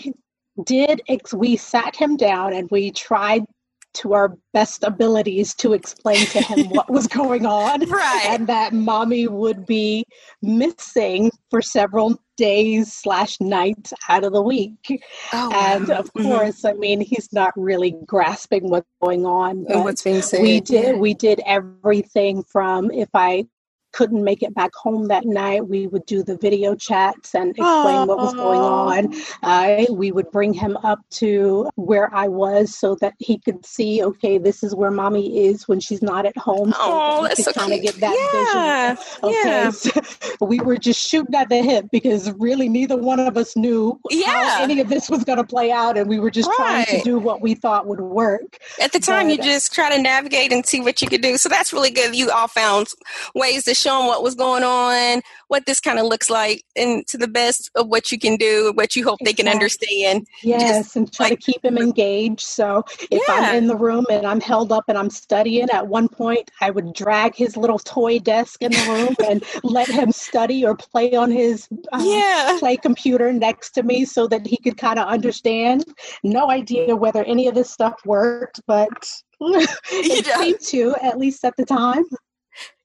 did, 0.66 1.02
ex- 1.08 1.34
we 1.34 1.56
sat 1.56 1.96
him 1.96 2.18
down 2.18 2.54
and 2.54 2.70
we 2.70 2.92
tried 2.92 3.46
to 3.94 4.14
our 4.14 4.36
best 4.54 4.84
abilities 4.84 5.54
to 5.54 5.74
explain 5.74 6.26
to 6.28 6.42
him 6.42 6.70
what 6.70 6.90
was 6.90 7.08
going 7.22 7.46
on. 7.46 7.88
Right. 7.90 8.26
And 8.30 8.48
that 8.48 8.74
mommy 8.74 9.28
would 9.28 9.66
be 9.66 10.06
missing 10.42 11.32
for 11.50 11.62
several 11.62 12.20
days 12.36 12.92
slash 12.92 13.40
nights 13.40 13.94
out 14.10 14.24
of 14.24 14.34
the 14.34 14.42
week. 14.42 15.04
Oh, 15.32 15.52
and 15.54 15.88
wow. 15.88 16.00
of 16.00 16.14
mm-hmm. 16.14 16.28
course, 16.28 16.66
I 16.66 16.74
mean, 16.74 17.02
he's 17.02 17.32
not 17.32 17.54
really 17.56 17.96
grasping 18.06 18.70
what's 18.70 18.90
going 19.02 19.26
on. 19.26 19.66
And 19.70 19.84
what's 19.84 20.02
being 20.02 20.22
said. 20.22 20.42
We 20.42 20.60
did 20.60 20.98
we 20.98 21.14
did 21.14 21.42
everything 21.46 22.44
from 22.52 22.90
if 22.92 23.10
I 23.14 23.46
couldn't 23.94 24.24
make 24.24 24.44
it 24.44 24.54
back 24.54 24.74
home 24.76 25.08
that 25.08 25.26
night, 25.26 25.68
we 25.68 25.88
would 25.88 26.06
do 26.06 26.24
the 26.24 26.36
video 26.38 26.76
chats 26.76 27.34
and 27.34 27.52
explain 27.52 28.08
what 28.08 28.18
was 28.18 28.34
going 28.34 28.60
on. 28.60 29.14
Uh, 29.44 29.86
we 29.92 30.12
would 30.12 30.30
bring 30.32 30.54
him 30.54 30.76
up 30.78 31.00
to 31.12 31.70
where 31.76 32.14
I 32.14 32.28
was 32.28 32.76
so 32.76 32.96
that 32.96 33.14
he 33.20 33.38
could 33.38 33.66
see, 33.66 34.04
okay, 34.04 34.38
this 34.38 34.64
is 34.64 34.76
where 34.76 34.92
mommy 34.92 35.46
is 35.46 35.68
when 35.68 35.80
she's 35.80 36.02
not 36.02 36.26
at 36.26 36.36
home. 36.38 36.72
So 36.72 36.78
oh, 36.80 37.28
that's 37.28 37.44
so 37.44 37.52
of 37.52 37.82
get 37.82 37.96
that 37.96 38.16
yeah. 38.34 38.96
visual. 38.96 39.30
Okay, 39.30 39.48
yeah. 39.48 39.70
so 39.70 40.46
we 40.46 40.60
were 40.60 40.78
just 40.78 41.08
shooting 41.08 41.36
at 41.36 41.50
the 41.50 41.62
hip 41.62 41.86
because 41.92 42.32
really 42.34 42.68
neither 42.68 42.98
one 42.98 43.20
of 43.20 43.38
us 43.38 43.56
knew 43.56 44.00
yeah. 44.10 44.26
how 44.26 44.64
any 44.64 44.80
of 44.80 44.90
this 44.90 45.10
was 45.10 45.24
going 45.24 45.38
to 45.38 45.44
play 45.44 45.72
out, 45.72 45.98
and 45.98 46.10
we 46.10 46.20
were 46.20 46.32
just 46.32 46.50
right. 46.50 46.86
trying 46.86 46.86
to 46.86 47.04
do 47.04 47.20
what 47.20 47.42
we 47.42 47.54
thought 47.54 47.86
would 47.86 48.02
work. 48.02 48.58
At 48.82 48.92
the 48.92 49.00
time, 49.00 49.28
but, 49.28 49.38
you 49.38 49.44
just 49.44 49.72
try 49.72 49.96
to 49.96 50.02
navigate 50.02 50.52
and 50.52 50.66
see 50.66 50.82
what 50.82 51.02
you 51.02 51.08
could 51.08 51.22
do. 51.22 51.38
So 51.38 51.48
that's 51.48 51.72
really 51.72 51.92
good. 51.92 52.16
You 52.16 52.32
all 52.32 52.48
found 52.48 52.88
ways 53.36 53.66
to 53.66 53.76
show 53.84 54.00
them 54.00 54.08
what 54.08 54.24
was 54.24 54.36
going 54.36 54.64
on, 54.64 55.22
what 55.48 55.66
this 55.66 55.80
kind 55.80 56.00
of 56.00 56.06
looks 56.06 56.30
like, 56.30 56.64
and 56.76 57.06
to 57.08 57.18
the 57.18 57.28
best 57.28 57.70
of 57.76 57.88
what 57.88 58.12
you 58.12 58.18
can 58.18 58.36
do, 58.36 58.72
what 58.76 58.96
you 58.96 59.04
hope 59.04 59.20
exactly. 59.22 59.44
they 59.44 59.50
can 59.50 59.52
understand. 59.52 60.28
Yes, 60.42 60.86
Just 60.86 60.96
and 60.96 61.14
try 61.14 61.30
like, 61.30 61.40
to 61.40 61.52
keep 61.52 61.64
him 61.64 61.78
engaged. 61.78 62.42
So 62.42 62.84
if 63.12 63.22
yeah. 63.28 63.36
I'm 63.36 63.56
in 63.56 63.68
the 63.68 63.76
room 63.76 64.06
and 64.10 64.26
I'm 64.26 64.42
held 64.42 64.72
up 64.72 64.86
and 64.88 64.98
I'm 64.98 65.10
studying, 65.10 65.70
at 65.70 65.88
one 65.88 66.08
point 66.08 66.50
I 66.62 66.70
would 66.70 66.94
drag 66.94 67.36
his 67.36 67.58
little 67.58 67.80
toy 67.80 68.20
desk 68.20 68.62
in 68.62 68.72
the 68.72 68.86
room 68.90 69.16
and 69.30 69.44
let 69.64 69.88
him 69.88 70.12
study 70.12 70.66
or 70.66 70.76
play 70.76 71.14
on 71.16 71.32
his 71.32 71.68
uh, 71.92 72.02
yeah. 72.04 72.58
play 72.60 72.78
computer 72.78 73.32
next 73.32 73.72
to 73.72 73.84
me 73.84 74.06
so 74.06 74.28
that 74.28 74.46
he 74.46 74.58
could 74.58 74.78
kind 74.78 75.00
of 75.00 75.08
understand. 75.08 75.86
No 76.24 76.50
idea 76.50 76.96
whether 76.96 77.24
any 77.26 77.48
of 77.48 77.56
this 77.56 77.70
stuff 77.70 78.00
worked, 78.06 78.62
but 78.68 78.90
it 79.42 80.26
seemed 80.26 80.60
to, 80.60 80.96
at 81.02 81.18
least 81.18 81.44
at 81.44 81.56
the 81.58 81.66
time. 81.66 82.06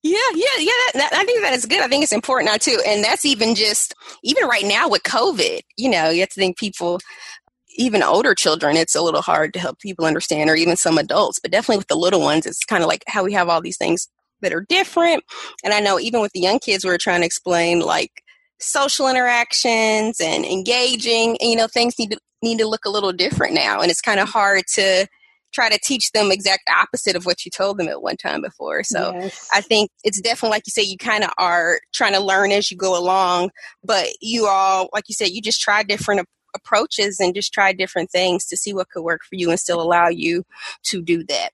Yeah, 0.02 0.18
yeah, 0.34 0.58
yeah. 0.58 0.70
That, 0.94 1.10
I 1.12 1.24
think 1.24 1.42
that 1.42 1.54
is 1.54 1.66
good. 1.66 1.80
I 1.80 1.88
think 1.88 2.04
it's 2.04 2.12
important 2.12 2.50
now 2.50 2.56
too, 2.56 2.80
and 2.86 3.02
that's 3.02 3.24
even 3.24 3.54
just 3.54 3.94
even 4.22 4.46
right 4.46 4.64
now 4.64 4.88
with 4.88 5.02
COVID. 5.02 5.60
You 5.76 5.90
know, 5.90 6.10
you 6.10 6.20
have 6.20 6.28
to 6.30 6.40
think 6.40 6.56
people, 6.56 7.00
even 7.76 8.02
older 8.02 8.34
children, 8.34 8.76
it's 8.76 8.94
a 8.94 9.02
little 9.02 9.22
hard 9.22 9.52
to 9.54 9.60
help 9.60 9.80
people 9.80 10.04
understand, 10.06 10.50
or 10.50 10.54
even 10.54 10.76
some 10.76 10.98
adults. 10.98 11.40
But 11.40 11.50
definitely 11.50 11.78
with 11.78 11.88
the 11.88 11.96
little 11.96 12.20
ones, 12.20 12.46
it's 12.46 12.64
kind 12.64 12.82
of 12.84 12.88
like 12.88 13.02
how 13.08 13.24
we 13.24 13.32
have 13.32 13.48
all 13.48 13.60
these 13.60 13.76
things 13.76 14.08
that 14.40 14.52
are 14.52 14.64
different. 14.68 15.24
And 15.64 15.74
I 15.74 15.80
know 15.80 15.98
even 15.98 16.20
with 16.20 16.32
the 16.32 16.40
young 16.40 16.60
kids, 16.60 16.84
we 16.84 16.90
are 16.92 16.98
trying 16.98 17.20
to 17.22 17.26
explain 17.26 17.80
like 17.80 18.22
social 18.60 19.08
interactions 19.08 20.20
and 20.20 20.44
engaging, 20.44 21.36
and 21.40 21.50
you 21.50 21.56
know, 21.56 21.66
things 21.66 21.98
need 21.98 22.12
to 22.12 22.18
need 22.40 22.58
to 22.58 22.68
look 22.68 22.84
a 22.84 22.90
little 22.90 23.12
different 23.12 23.52
now, 23.54 23.80
and 23.80 23.90
it's 23.90 24.00
kind 24.00 24.20
of 24.20 24.28
hard 24.28 24.62
to 24.74 25.08
try 25.52 25.68
to 25.68 25.78
teach 25.82 26.12
them 26.12 26.30
exact 26.30 26.68
opposite 26.68 27.16
of 27.16 27.24
what 27.24 27.44
you 27.44 27.50
told 27.50 27.78
them 27.78 27.88
at 27.88 28.02
one 28.02 28.16
time 28.16 28.40
before. 28.42 28.82
So 28.82 29.12
yes. 29.14 29.48
I 29.52 29.60
think 29.60 29.90
it's 30.04 30.20
definitely 30.20 30.56
like 30.56 30.66
you 30.66 30.70
say, 30.70 30.82
you 30.82 30.98
kind 30.98 31.24
of 31.24 31.30
are 31.38 31.80
trying 31.92 32.12
to 32.12 32.20
learn 32.20 32.52
as 32.52 32.70
you 32.70 32.76
go 32.76 32.98
along, 32.98 33.50
but 33.82 34.08
you 34.20 34.46
all, 34.46 34.88
like 34.92 35.04
you 35.08 35.14
said, 35.14 35.30
you 35.30 35.40
just 35.40 35.60
try 35.60 35.82
different 35.82 36.26
approaches 36.54 37.18
and 37.20 37.34
just 37.34 37.52
try 37.52 37.72
different 37.72 38.10
things 38.10 38.46
to 38.46 38.56
see 38.56 38.72
what 38.72 38.88
could 38.90 39.02
work 39.02 39.20
for 39.28 39.36
you 39.36 39.50
and 39.50 39.60
still 39.60 39.80
allow 39.80 40.08
you 40.08 40.44
to 40.84 41.02
do 41.02 41.24
that. 41.24 41.50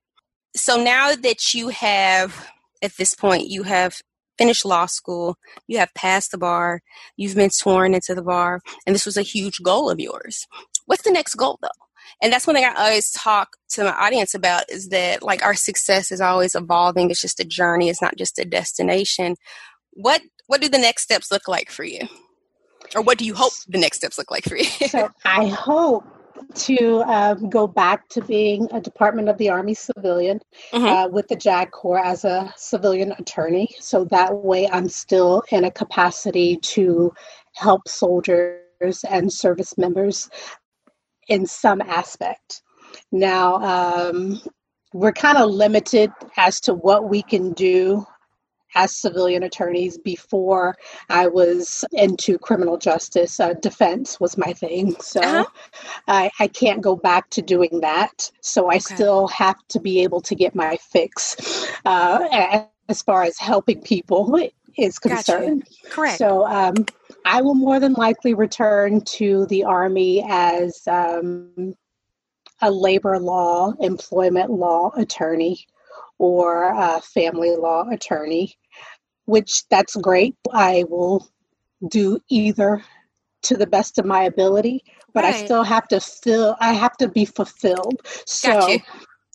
so 0.57 0.83
now 0.83 1.15
that 1.15 1.53
you 1.53 1.69
have, 1.69 2.49
at 2.83 2.97
this 2.97 3.15
point, 3.15 3.49
you 3.49 3.65
have 3.65 4.01
finished 4.39 4.65
law 4.65 4.87
school, 4.87 5.37
you 5.67 5.79
have 5.79 5.93
passed 5.95 6.31
the 6.31 6.39
bar, 6.39 6.81
you've 7.17 7.35
been 7.35 7.51
sworn 7.51 7.95
into 7.95 8.15
the 8.15 8.23
bar, 8.23 8.61
and 8.87 8.95
this 8.95 9.07
was 9.07 9.17
a 9.17 9.23
huge 9.23 9.63
goal 9.63 9.91
of 9.91 10.01
yours. 10.01 10.47
What's 10.87 11.03
the 11.03 11.11
next 11.11 11.35
goal 11.35 11.59
though? 11.63 11.84
And 12.23 12.33
that's 12.33 12.47
one 12.47 12.57
thing 12.57 12.65
I 12.65 12.75
always 12.75 13.11
talk 13.13 13.57
to 13.71 13.85
my 13.85 13.93
audience 13.93 14.35
about 14.35 14.65
is 14.71 14.89
that 14.89 15.23
like 15.23 15.45
our 15.45 15.55
success 15.55 16.13
is 16.13 16.21
always 16.21 16.55
evolving. 16.55 17.11
It's 17.11 17.21
just 17.21 17.41
a 17.41 17.45
journey. 17.45 17.89
It's 17.89 18.03
not 18.03 18.17
just 18.17 18.39
a 18.39 18.45
destination. 18.45 19.37
What 19.93 20.23
what 20.47 20.61
do 20.61 20.69
the 20.69 20.79
next 20.79 21.03
steps 21.03 21.31
look 21.31 21.49
like 21.49 21.71
for 21.71 21.85
you? 21.85 22.01
Or 22.95 23.03
what 23.03 23.19
do 23.19 23.25
you 23.25 23.35
hope 23.35 23.53
the 23.69 23.79
next 23.79 23.99
steps 23.99 24.19
look 24.19 24.31
like 24.31 24.45
for 24.45 24.57
you? 24.57 24.65
so 24.65 25.09
I 25.25 25.47
hope 25.47 26.05
to 26.55 27.03
um, 27.03 27.49
go 27.49 27.67
back 27.67 28.09
to 28.11 28.23
being 28.23 28.69
a 28.73 28.81
Department 28.81 29.29
of 29.29 29.39
the 29.39 29.49
Army 29.49 29.75
civilian 29.75 30.41
mm-hmm. 30.73 30.85
uh, 30.85 31.09
with 31.09 31.29
the 31.29 31.37
JAG 31.37 31.71
Corps 31.71 32.05
as 32.05 32.25
a 32.25 32.53
civilian 32.57 33.13
attorney. 33.13 33.75
So 33.81 34.05
that 34.07 34.35
way 34.37 34.69
I'm 34.69 34.89
still 34.89 35.43
in 35.51 35.65
a 35.65 35.71
capacity 35.71 36.57
to 36.59 37.13
help 37.55 37.89
soldiers 37.89 39.05
and 39.09 39.33
service 39.33 39.79
members 39.79 40.29
in 41.29 41.47
some 41.47 41.81
aspect. 41.81 42.63
Now, 43.13 43.57
um, 43.57 44.41
we're 44.93 45.13
kind 45.13 45.39
of 45.39 45.51
limited 45.51 46.11
as 46.37 46.61
to 46.61 46.75
what 46.75 47.09
we 47.09 47.23
can 47.23 47.53
do 47.53 48.07
as 48.75 48.95
civilian 48.95 49.43
attorneys 49.43 49.99
before 49.99 50.77
I 51.09 51.29
was 51.29 51.85
into 51.93 52.39
criminal 52.39 52.77
justice. 52.77 53.39
Uh, 53.39 53.55
defense 53.55 54.19
was 54.21 54.37
my 54.37 54.53
thing. 54.53 54.97
So 55.01 55.21
uh-huh. 55.21 55.45
I, 56.09 56.31
I, 56.41 56.49
can't 56.49 56.81
go 56.81 56.97
back 56.97 57.31
to 57.31 57.43
doing 57.43 57.81
that. 57.83 58.31
So 58.41 58.67
I 58.67 58.77
okay. 58.77 58.95
still 58.95 59.29
have 59.29 59.57
to 59.69 59.81
be 59.81 60.03
able 60.03 60.21
to 60.23 60.35
get 60.35 60.55
my 60.55 60.77
fix 60.77 61.67
uh, 61.85 62.67
as 62.89 63.03
far 63.03 63.23
as 63.23 63.39
helping 63.39 63.81
people 63.83 64.41
is 64.77 64.99
concerned. 64.99 65.65
Gotcha. 65.65 65.95
Correct. 65.95 66.19
So 66.19 66.47
um, 66.47 66.75
I 67.25 67.43
will 67.43 67.55
more 67.55 67.81
than 67.81 67.95
likely 67.95 68.35
return 68.35 69.01
to 69.17 69.47
the 69.47 69.65
Army 69.65 70.25
as 70.29 70.83
um, 70.87 71.75
a 72.61 72.71
labor 72.71 73.19
law, 73.19 73.73
employment 73.81 74.51
law 74.51 74.93
attorney 74.97 75.67
or 76.19 76.73
a 76.73 77.01
family 77.01 77.57
law 77.57 77.89
attorney 77.91 78.57
which 79.27 79.67
that's 79.69 79.97
great. 79.97 80.37
I 80.53 80.85
will 80.89 81.29
do 81.89 82.21
either 82.29 82.83
to 83.43 83.57
the 83.57 83.67
best 83.67 83.99
of 83.99 84.05
my 84.05 84.23
ability, 84.23 84.85
but 85.13 85.25
right. 85.25 85.35
I 85.35 85.45
still 85.45 85.63
have 85.63 85.89
to 85.89 86.01
feel 86.01 86.57
I 86.61 86.73
have 86.73 86.97
to 86.99 87.09
be 87.09 87.25
fulfilled. 87.25 88.01
So 88.27 88.79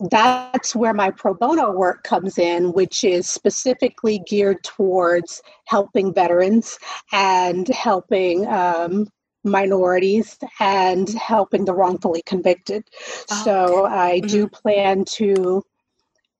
that's 0.10 0.76
where 0.76 0.94
my 0.94 1.12
pro 1.12 1.34
bono 1.34 1.72
work 1.72 2.04
comes 2.04 2.38
in, 2.38 2.74
which 2.74 3.04
is 3.04 3.28
specifically 3.28 4.22
geared 4.28 4.64
towards 4.64 5.42
helping 5.66 6.14
veterans 6.14 6.78
and 7.12 7.68
helping 7.68 8.48
um, 8.48 9.08
minorities 9.44 10.38
and 10.60 11.10
helping 11.10 11.66
the 11.66 11.74
wrongfully 11.74 12.22
convicted. 12.26 12.84
Oh, 13.32 13.42
so 13.44 13.86
okay. 13.86 13.94
I 13.96 14.18
mm-hmm. 14.20 14.28
do 14.28 14.48
plan 14.48 15.06
to 15.16 15.64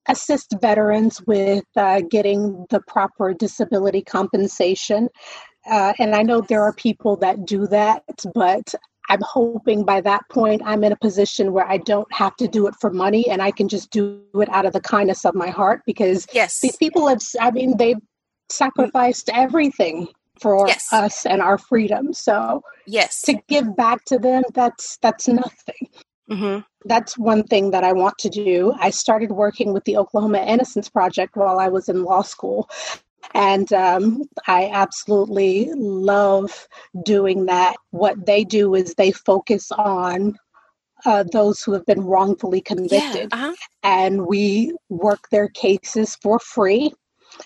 assist 0.08 0.56
veterans 0.62 1.22
with 1.28 1.66
uh, 1.76 2.02
getting 2.10 2.66
the 2.70 2.82
proper 2.88 3.34
disability 3.34 4.02
compensation. 4.02 5.10
Uh, 5.70 5.94
and 6.00 6.16
I 6.16 6.24
know 6.24 6.42
there 6.42 6.64
are 6.64 6.74
people 6.74 7.18
that 7.18 7.46
do 7.46 7.68
that, 7.68 8.04
but 8.34 8.74
I'm 9.10 9.22
hoping 9.22 9.84
by 9.84 10.02
that 10.02 10.22
point 10.30 10.62
I'm 10.66 10.84
in 10.84 10.92
a 10.92 10.98
position 10.98 11.52
where 11.52 11.68
I 11.68 11.78
don't 11.78 12.12
have 12.14 12.36
to 12.38 12.48
do 12.48 12.68
it 12.68 12.76
for 12.80 12.92
money 12.92 13.28
and 13.30 13.42
I 13.42 13.52
can 13.52 13.68
just 13.68 13.90
do 13.90 14.22
it 14.36 14.50
out 14.50 14.66
of 14.66 14.74
the 14.74 14.82
kindness 14.82 15.26
of 15.26 15.36
my 15.36 15.50
heart 15.50 15.82
because 15.86 16.28
yes. 16.32 16.60
these 16.62 16.76
people 16.76 17.08
have, 17.08 17.22
I 17.42 17.52
mean, 17.52 17.78
they've 17.78 17.98
sacrificed 18.50 19.30
everything 19.34 20.08
for 20.40 20.68
yes. 20.68 20.88
us 20.92 21.26
and 21.26 21.42
our 21.42 21.58
freedom. 21.58 22.14
So 22.14 22.64
yes, 22.88 23.22
to 23.24 23.40
give 23.48 23.76
back 23.76 24.06
to 24.06 24.18
them, 24.18 24.44
that's 24.54 24.98
that's 25.02 25.28
nothing. 25.28 25.90
Mm-hmm. 26.30 26.60
That's 26.86 27.18
one 27.18 27.44
thing 27.44 27.72
that 27.72 27.84
I 27.84 27.92
want 27.92 28.18
to 28.20 28.30
do. 28.30 28.74
I 28.80 28.92
started 28.92 29.32
working 29.32 29.74
with 29.74 29.84
the 29.86 29.98
Oklahoma 29.98 30.40
Innocence 30.40 30.88
Project 30.88 31.36
while 31.36 31.60
I 31.60 31.68
was 31.68 31.90
in 31.90 32.04
law 32.04 32.22
school. 32.22 32.70
And 33.34 33.72
um, 33.74 34.24
I 34.48 34.70
absolutely 34.72 35.70
love 35.76 36.68
doing 37.04 37.46
that. 37.46 37.76
What 37.92 38.26
they 38.26 38.44
do 38.44 38.76
is 38.76 38.96
they 38.96 39.12
focus 39.12 39.72
on 39.72 40.38
uh, 41.06 41.24
those 41.32 41.62
who 41.62 41.74
have 41.74 41.86
been 41.86 42.02
wrongfully 42.02 42.62
convicted. 42.62 43.30
Yeah, 43.32 43.38
uh-huh. 43.38 43.54
And 43.84 44.26
we 44.26 44.76
work 44.90 45.30
their 45.32 45.50
cases 45.50 46.18
for 46.22 46.40
free 46.40 46.94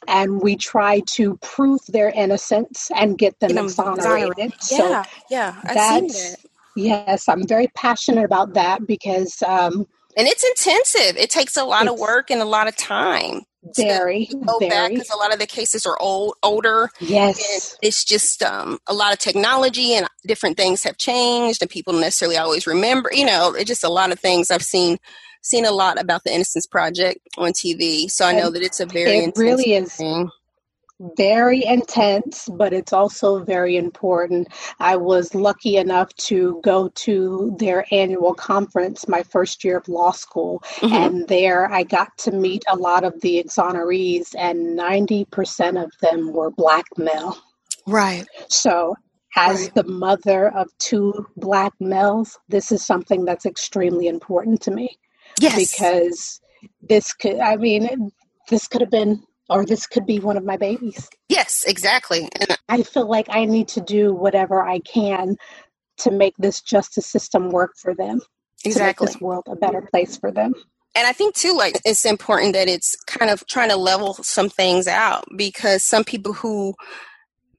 and 0.08 0.42
we 0.42 0.56
try 0.56 1.02
to 1.14 1.38
prove 1.38 1.82
their 1.90 2.10
innocence 2.10 2.90
and 2.96 3.18
get 3.18 3.40
them 3.40 3.58
exonerated. 3.58 4.54
Yeah, 4.72 4.78
so 4.78 5.04
yeah, 5.30 5.56
I've 5.64 5.76
that's, 5.76 6.38
Yes, 6.76 7.30
I'm 7.30 7.48
very 7.48 7.68
passionate 7.76 8.26
about 8.26 8.54
that 8.54 8.88
because. 8.88 9.44
Um, 9.46 9.86
and 10.18 10.28
it's 10.28 10.44
intensive. 10.44 11.18
It 11.18 11.30
takes 11.30 11.56
a 11.56 11.64
lot 11.64 11.88
of 11.88 12.00
work 12.00 12.32
and 12.32 12.42
a 12.42 12.46
lot 12.46 12.68
of 12.68 12.76
time. 12.76 13.42
Very, 13.76 14.30
go 14.46 14.60
very. 14.60 14.70
back 14.70 14.92
because 14.92 15.10
a 15.10 15.18
lot 15.18 15.34
of 15.34 15.40
the 15.40 15.48
cases 15.48 15.86
are 15.86 15.98
old, 16.02 16.36
older. 16.44 16.90
Yes, 17.00 17.78
it's 17.82 18.04
just 18.04 18.44
um, 18.44 18.80
a 18.88 18.94
lot 18.94 19.14
of 19.14 19.20
technology 19.20 19.94
and 19.94 20.08
different 20.28 20.58
things 20.58 20.84
have 20.84 20.98
changed, 20.98 21.62
and 21.62 21.72
people 21.72 21.94
necessarily 21.94 22.38
always 22.38 22.68
remember. 22.68 23.10
You 23.14 23.26
know, 23.26 23.54
it's 23.54 23.68
just 23.68 23.84
a 23.84 23.90
lot 23.90 24.12
of 24.12 24.20
things 24.20 24.52
I've 24.52 24.64
seen 24.64 24.98
seen 25.42 25.66
a 25.66 25.72
lot 25.72 26.02
about 26.02 26.24
the 26.24 26.34
Innocence 26.34 26.66
Project 26.66 27.20
on 27.38 27.52
TV, 27.52 28.10
so 28.10 28.26
I 28.26 28.34
know 28.34 28.50
that 28.50 28.62
it's 28.62 28.80
a 28.80 28.86
very 28.86 29.20
it 29.20 29.34
really 29.38 29.74
is. 29.74 29.94
Thing 29.96 30.30
very 31.00 31.66
intense, 31.66 32.48
but 32.58 32.74
it's 32.74 32.94
also 32.94 33.44
very 33.44 33.78
important. 33.78 34.48
I 34.80 34.96
was 34.96 35.36
lucky 35.36 35.78
enough 35.78 36.14
to 36.16 36.62
go 36.64 36.90
to 36.90 37.56
their 37.60 37.86
annual 37.92 38.34
conference 38.34 39.08
my 39.08 39.24
first 39.24 39.64
year 39.64 39.78
of 39.78 39.88
law 39.88 40.12
school, 40.12 40.64
mm-hmm. 40.78 40.94
and 40.94 41.28
there 41.28 41.72
I 41.72 41.84
got 41.84 42.18
to 42.20 42.32
meet 42.32 42.64
a 42.70 42.76
lot 42.76 43.04
of 43.04 43.20
the 43.22 43.44
exonerees, 43.44 44.36
and 44.38 44.78
90% 44.78 45.84
of 45.84 45.92
them 46.02 46.32
were 46.32 46.52
black 46.52 46.86
male. 46.98 47.38
Right. 47.88 48.26
So, 48.48 48.96
as 49.36 49.70
the 49.70 49.84
mother 49.84 50.50
of 50.50 50.70
two 50.78 51.26
black 51.36 51.74
males, 51.80 52.38
this 52.50 52.72
is 52.72 52.86
something 52.86 53.26
that's 53.26 53.46
extremely 53.46 54.08
important 54.08 54.62
to 54.62 54.72
me. 54.72 54.98
Yes. 55.40 55.56
Because 55.56 56.40
this 56.82 57.14
could, 57.14 57.40
I 57.40 57.56
mean, 57.56 58.12
this 58.50 58.68
could 58.68 58.82
have 58.82 58.92
been 58.92 59.24
or 59.50 59.66
this 59.66 59.88
could 59.88 60.06
be 60.06 60.20
one 60.20 60.38
of 60.38 60.46
my 60.46 60.58
babies. 60.58 61.10
Yes, 61.30 61.64
exactly. 61.68 62.30
And 62.40 62.58
I 62.70 62.84
feel 62.84 63.08
like 63.08 63.28
I 63.30 63.46
need 63.46 63.68
to 63.70 63.82
do 63.82 64.14
whatever 64.14 64.62
I 64.62 64.80
can 64.80 65.36
to 65.98 66.12
make 66.12 66.36
this 66.38 66.62
justice 66.62 67.06
system 67.06 67.50
work 67.50 67.72
for 67.78 67.94
them. 67.94 68.22
Exactly. 68.66 69.08
This 69.08 69.20
world 69.20 69.44
a 69.48 69.56
better 69.56 69.82
place 69.82 70.18
for 70.18 70.32
them. 70.32 70.54
And 70.96 71.08
I 71.08 71.12
think 71.12 71.36
too, 71.36 71.56
like 71.56 71.80
it's 71.86 72.06
important 72.06 72.54
that 72.54 72.68
it's 72.68 72.96
kind 73.06 73.32
of 73.32 73.46
trying 73.48 73.70
to 73.70 73.76
level 73.76 74.14
some 74.16 74.50
things 74.50 74.88
out 74.88 75.26
because 75.36 75.84
some 75.84 76.04
people 76.04 76.34
who 76.34 76.76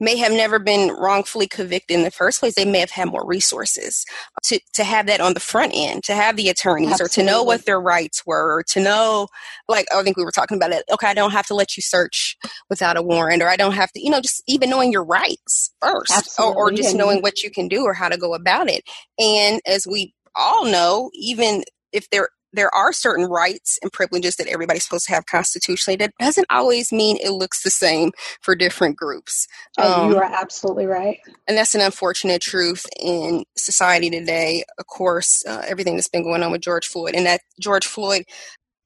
may 0.05 0.17
have 0.17 0.33
never 0.33 0.59
been 0.59 0.91
wrongfully 0.91 1.49
convicted 1.49 1.97
in 1.97 2.05
the 2.05 2.11
first 2.11 2.41
place, 2.41 2.55
they 2.55 2.65
may 2.65 2.81
have 2.81 2.91
had 2.91 3.09
more 3.09 3.27
resources 3.27 4.05
to, 4.45 4.61
to 4.75 4.85
have 4.85 5.07
that 5.07 5.21
on 5.21 5.35
the 5.35 5.41
front 5.41 5.73
end, 5.75 6.05
to 6.05 6.15
have 6.15 6.37
the 6.37 6.49
attorneys 6.49 6.93
Absolutely. 6.93 7.07
or 7.07 7.09
to 7.09 7.23
know 7.25 7.43
what 7.43 7.65
their 7.65 7.81
rights 7.81 8.25
were, 8.27 8.59
or 8.59 8.63
to 8.65 8.81
know, 8.81 9.29
like, 9.69 9.87
oh, 9.91 10.01
I 10.01 10.03
think 10.03 10.17
we 10.17 10.25
were 10.25 10.31
talking 10.31 10.57
about 10.57 10.73
it. 10.73 10.85
Okay, 10.93 11.09
I 11.09 11.15
don't 11.15 11.33
have 11.33 11.47
to 11.47 11.55
let 11.55 11.77
you 11.77 11.83
search 11.83 12.37
without 12.69 12.97
a 12.97 13.03
warrant, 13.03 13.43
or 13.43 13.49
I 13.49 13.57
don't 13.57 13.73
have 13.73 13.91
to, 13.93 14.01
you 14.01 14.11
know, 14.11 14.21
just 14.21 14.43
even 14.47 14.71
knowing 14.71 14.93
your 14.93 15.05
rights 15.05 15.73
first, 15.81 16.39
or, 16.39 16.55
or 16.55 16.71
just 16.71 16.95
knowing 16.95 17.21
what 17.23 17.43
you 17.43 17.51
can 17.51 17.67
do 17.69 17.83
or 17.83 17.95
how 17.95 18.09
to 18.09 18.19
go 18.19 18.35
about 18.35 18.69
it. 18.69 18.85
And 19.19 19.61
as 19.67 19.87
we 19.87 20.15
all 20.37 20.65
know, 20.65 21.11
even 21.15 21.65
if 21.93 22.11
there 22.11 22.29
there 22.55 22.75
are 22.75 22.93
certain 22.93 23.27
rights 23.27 23.79
and 23.83 23.93
privileges 23.93 24.37
that 24.37 24.47
everybody's 24.47 24.85
supposed 24.85 25.07
to 25.07 25.13
have 25.13 25.27
constitutionally. 25.27 25.97
That 25.97 26.13
doesn't 26.19 26.47
always 26.51 26.93
mean 26.93 27.19
it 27.21 27.33
looks 27.33 27.63
the 27.63 27.71
same 27.71 28.13
for 28.41 28.55
different 28.55 28.97
groups. 28.97 29.47
Um, 29.79 30.11
you 30.11 30.17
are 30.17 30.25
absolutely 30.25 30.87
right. 30.87 31.19
And 31.49 31.57
that's 31.57 31.75
an 31.75 31.81
unfortunate 31.81 32.41
truth 32.41 32.87
in 33.01 33.45
society 33.57 34.11
today. 34.11 34.65
Of 34.79 34.87
course, 34.87 35.45
uh, 35.47 35.63
everything 35.67 35.97
that's 35.97 36.09
been 36.09 36.23
going 36.23 36.43
on 36.43 36.53
with 36.53 36.63
George 36.63 36.87
Floyd, 36.87 37.15
and 37.15 37.27
that 37.27 37.41
George 37.61 37.87
Floyd, 37.87 38.25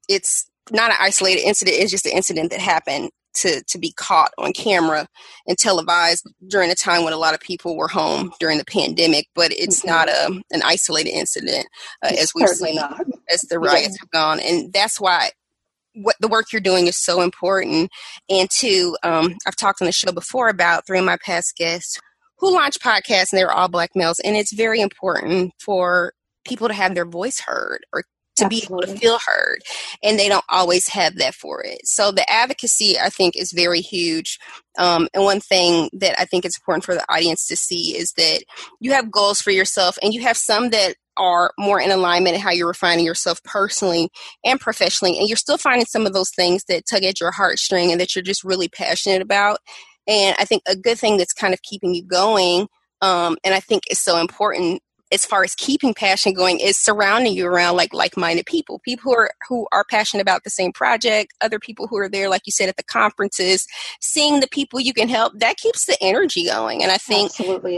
it's 0.08 0.46
not 0.70 0.90
an 0.90 0.96
isolated 1.00 1.42
incident, 1.42 1.76
it's 1.78 1.90
just 1.90 2.06
an 2.06 2.12
incident 2.12 2.50
that 2.50 2.60
happened 2.60 3.10
to, 3.34 3.62
to 3.64 3.78
be 3.78 3.92
caught 3.92 4.32
on 4.38 4.52
camera 4.52 5.06
and 5.46 5.58
televised 5.58 6.26
during 6.48 6.70
a 6.70 6.74
time 6.74 7.04
when 7.04 7.12
a 7.12 7.18
lot 7.18 7.34
of 7.34 7.40
people 7.40 7.76
were 7.76 7.88
home 7.88 8.32
during 8.40 8.58
the 8.58 8.64
pandemic. 8.64 9.26
But 9.34 9.52
it's 9.52 9.80
mm-hmm. 9.80 9.88
not 9.88 10.08
a 10.08 10.42
an 10.50 10.62
isolated 10.64 11.10
incident 11.10 11.66
uh, 12.02 12.12
as 12.18 12.32
we've 12.34 12.48
seen 12.48 12.76
not. 12.76 13.00
as 13.32 13.42
the 13.42 13.58
riots 13.58 13.90
yeah. 13.90 13.96
have 14.00 14.10
gone, 14.10 14.40
and 14.40 14.72
that's 14.72 15.00
why 15.00 15.30
what 15.94 16.16
the 16.20 16.28
work 16.28 16.52
you're 16.52 16.60
doing 16.60 16.86
is 16.86 16.96
so 16.96 17.20
important. 17.22 17.90
And 18.28 18.48
two, 18.50 18.96
um, 19.02 19.34
I've 19.46 19.56
talked 19.56 19.82
on 19.82 19.86
the 19.86 19.92
show 19.92 20.12
before 20.12 20.48
about 20.48 20.86
three 20.86 20.98
of 20.98 21.04
my 21.04 21.18
past 21.24 21.56
guests 21.56 21.98
who 22.38 22.52
launched 22.52 22.82
podcasts, 22.82 23.32
and 23.32 23.38
they 23.38 23.44
were 23.44 23.52
all 23.52 23.68
black 23.68 23.90
males, 23.94 24.20
and 24.20 24.36
it's 24.36 24.52
very 24.52 24.80
important 24.80 25.52
for 25.60 26.12
people 26.46 26.68
to 26.68 26.74
have 26.74 26.94
their 26.94 27.04
voice 27.04 27.40
heard 27.40 27.80
or 27.92 28.04
to 28.38 28.46
Absolutely. 28.46 28.60
be 28.60 28.74
able 28.86 28.94
to 28.94 29.00
feel 29.00 29.18
heard 29.26 29.60
and 30.02 30.18
they 30.18 30.28
don't 30.28 30.44
always 30.48 30.88
have 30.88 31.16
that 31.16 31.34
for 31.34 31.62
it. 31.64 31.86
So 31.86 32.10
the 32.10 32.28
advocacy 32.30 32.98
i 32.98 33.08
think 33.08 33.36
is 33.36 33.52
very 33.52 33.80
huge. 33.80 34.38
Um, 34.78 35.08
and 35.14 35.24
one 35.24 35.40
thing 35.40 35.90
that 35.94 36.18
i 36.20 36.24
think 36.24 36.44
is 36.44 36.56
important 36.56 36.84
for 36.84 36.94
the 36.94 37.12
audience 37.12 37.46
to 37.48 37.56
see 37.56 37.96
is 37.96 38.12
that 38.12 38.44
you 38.80 38.92
have 38.92 39.10
goals 39.10 39.40
for 39.40 39.50
yourself 39.50 39.98
and 40.02 40.14
you 40.14 40.22
have 40.22 40.36
some 40.36 40.70
that 40.70 40.94
are 41.16 41.52
more 41.58 41.80
in 41.80 41.90
alignment 41.90 42.36
in 42.36 42.40
how 42.40 42.52
you're 42.52 42.68
refining 42.68 43.04
yourself 43.04 43.42
personally 43.42 44.08
and 44.44 44.60
professionally 44.60 45.18
and 45.18 45.28
you're 45.28 45.36
still 45.36 45.58
finding 45.58 45.84
some 45.84 46.06
of 46.06 46.12
those 46.12 46.30
things 46.30 46.62
that 46.68 46.84
tug 46.88 47.02
at 47.02 47.20
your 47.20 47.32
heartstring 47.32 47.90
and 47.90 48.00
that 48.00 48.14
you're 48.14 48.22
just 48.22 48.44
really 48.44 48.68
passionate 48.68 49.20
about. 49.22 49.58
And 50.06 50.36
i 50.38 50.44
think 50.44 50.62
a 50.66 50.76
good 50.76 50.98
thing 50.98 51.16
that's 51.16 51.32
kind 51.32 51.52
of 51.52 51.62
keeping 51.62 51.94
you 51.94 52.04
going 52.04 52.68
um, 53.00 53.36
and 53.44 53.54
i 53.54 53.60
think 53.60 53.82
is 53.90 53.98
so 53.98 54.18
important 54.18 54.80
as 55.12 55.24
far 55.24 55.44
as 55.44 55.54
keeping 55.54 55.94
passion 55.94 56.32
going 56.32 56.60
is 56.60 56.76
surrounding 56.76 57.32
you 57.32 57.46
around 57.46 57.76
like 57.76 57.92
like-minded 57.92 58.46
people 58.46 58.78
people 58.80 59.10
who 59.10 59.18
are 59.18 59.30
who 59.48 59.66
are 59.72 59.84
passionate 59.90 60.22
about 60.22 60.44
the 60.44 60.50
same 60.50 60.72
project 60.72 61.32
other 61.40 61.58
people 61.58 61.86
who 61.86 61.96
are 61.98 62.08
there 62.08 62.28
like 62.28 62.42
you 62.46 62.52
said 62.52 62.68
at 62.68 62.76
the 62.76 62.82
conferences 62.82 63.66
seeing 64.00 64.40
the 64.40 64.48
people 64.48 64.80
you 64.80 64.92
can 64.92 65.08
help 65.08 65.32
that 65.38 65.56
keeps 65.56 65.86
the 65.86 65.96
energy 66.00 66.44
going 66.44 66.82
and 66.82 66.92
i 66.92 66.98
think 66.98 67.32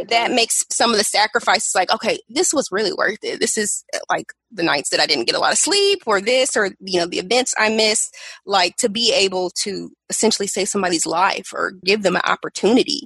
that 0.09 0.31
makes 0.31 0.65
some 0.71 0.91
of 0.91 0.97
the 0.97 1.05
sacrifices 1.05 1.75
like 1.75 1.93
okay 1.93 2.19
this 2.29 2.53
was 2.53 2.69
really 2.71 2.93
worth 2.93 3.19
it 3.23 3.41
this 3.41 3.57
is 3.57 3.85
like 4.09 4.27
the 4.53 4.63
nights 4.63 4.91
that 4.91 5.01
I 5.01 5.07
didn't 5.07 5.27
get 5.27 5.37
a 5.37 5.39
lot 5.39 5.53
of 5.53 5.59
sleep 5.59 6.03
or 6.07 6.21
this 6.21 6.57
or 6.57 6.71
you 6.81 6.99
know 6.99 7.07
the 7.07 7.19
events 7.19 7.55
I 7.59 7.69
missed 7.69 8.17
like 8.45 8.77
to 8.77 8.89
be 8.89 9.13
able 9.13 9.51
to 9.63 9.91
essentially 10.09 10.49
save 10.49 10.69
somebody's 10.69 11.07
life 11.07 11.53
or 11.53 11.73
give 11.85 12.03
them 12.03 12.17
an 12.17 12.23
opportunity 12.25 13.03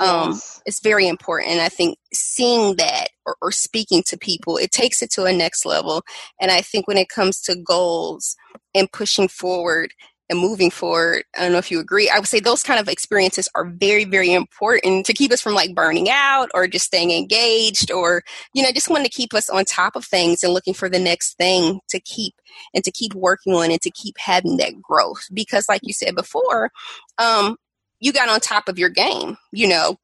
um, 0.00 0.30
yes. 0.30 0.56
um, 0.56 0.62
it's 0.66 0.80
very 0.80 1.06
important 1.06 1.52
and 1.52 1.60
I 1.60 1.68
think 1.68 1.98
seeing 2.12 2.76
that 2.76 3.07
or, 3.28 3.36
or 3.42 3.52
speaking 3.52 4.02
to 4.06 4.16
people 4.16 4.56
it 4.56 4.72
takes 4.72 5.02
it 5.02 5.10
to 5.10 5.24
a 5.24 5.32
next 5.32 5.66
level 5.66 6.02
and 6.40 6.50
I 6.50 6.60
think 6.60 6.88
when 6.88 6.98
it 6.98 7.08
comes 7.08 7.40
to 7.42 7.56
goals 7.56 8.36
and 8.74 8.90
pushing 8.90 9.28
forward 9.28 9.92
and 10.28 10.38
moving 10.38 10.70
forward. 10.70 11.24
I 11.36 11.42
don't 11.42 11.52
know 11.52 11.58
if 11.58 11.70
you 11.70 11.80
agree. 11.80 12.10
I 12.10 12.18
would 12.18 12.28
say 12.28 12.40
those 12.40 12.62
kind 12.62 12.78
of 12.78 12.88
experiences 12.88 13.48
are 13.54 13.64
very, 13.64 14.04
very 14.04 14.32
important 14.32 15.06
to 15.06 15.12
keep 15.12 15.32
us 15.32 15.40
from 15.40 15.54
like 15.54 15.74
burning 15.74 16.08
out 16.10 16.50
or 16.54 16.68
just 16.68 16.86
staying 16.86 17.10
engaged 17.10 17.90
or, 17.90 18.22
you 18.52 18.62
know, 18.62 18.70
just 18.72 18.90
wanting 18.90 19.06
to 19.06 19.10
keep 19.10 19.32
us 19.32 19.48
on 19.48 19.64
top 19.64 19.96
of 19.96 20.04
things 20.04 20.42
and 20.42 20.52
looking 20.52 20.74
for 20.74 20.88
the 20.88 20.98
next 20.98 21.36
thing 21.38 21.80
to 21.88 22.00
keep 22.00 22.34
and 22.74 22.84
to 22.84 22.90
keep 22.90 23.14
working 23.14 23.54
on 23.54 23.70
and 23.70 23.80
to 23.80 23.90
keep 23.90 24.16
having 24.18 24.58
that 24.58 24.80
growth. 24.82 25.26
Because 25.32 25.68
like 25.68 25.80
you 25.82 25.94
said 25.94 26.14
before, 26.14 26.70
um, 27.18 27.56
you 28.00 28.12
got 28.12 28.28
on 28.28 28.40
top 28.40 28.68
of 28.68 28.78
your 28.78 28.90
game, 28.90 29.36
you 29.52 29.66
know, 29.66 29.96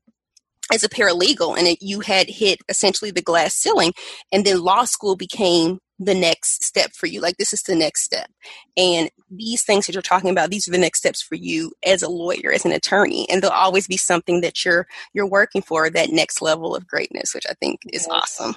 as 0.73 0.83
a 0.83 0.88
paralegal 0.88 1.56
and 1.56 1.66
it, 1.66 1.78
you 1.80 2.00
had 2.00 2.28
hit 2.28 2.61
essentially 2.68 3.11
the 3.11 3.23
glass 3.23 3.54
ceiling 3.54 3.92
and 4.33 4.44
then 4.44 4.62
law 4.62 4.85
school 4.85 5.16
became 5.16 5.78
the 5.99 6.14
next 6.14 6.64
step 6.64 6.92
for 6.92 7.06
you. 7.06 7.21
Like, 7.21 7.37
this 7.37 7.52
is 7.52 7.62
the 7.62 7.76
next 7.76 8.02
step. 8.02 8.28
And 8.76 9.11
these 9.30 9.62
things 9.62 9.87
that 9.87 9.94
you're 9.94 10.02
talking 10.02 10.30
about, 10.30 10.50
these 10.50 10.66
are 10.66 10.73
the 10.73 10.78
next 10.78 10.99
steps 10.99 11.23
for 11.23 11.37
you 11.37 11.73
as 11.87 12.02
a 12.02 12.09
lawyer, 12.09 12.52
as 12.52 12.64
an 12.64 12.73
attorney. 12.73 13.28
And 13.30 13.42
there'll 13.42 13.56
always 13.56 13.87
be 13.87 13.97
something 13.97 14.40
that 14.40 14.64
you're 14.64 14.87
you're 15.12 15.26
working 15.26 15.62
for, 15.62 15.88
that 15.90 16.11
next 16.11 16.42
level 16.42 16.75
of 16.75 16.87
greatness, 16.87 17.35
which 17.35 17.47
I 17.49 17.54
think 17.54 17.80
is 17.92 18.09
yes. 18.09 18.11
awesome. 18.11 18.56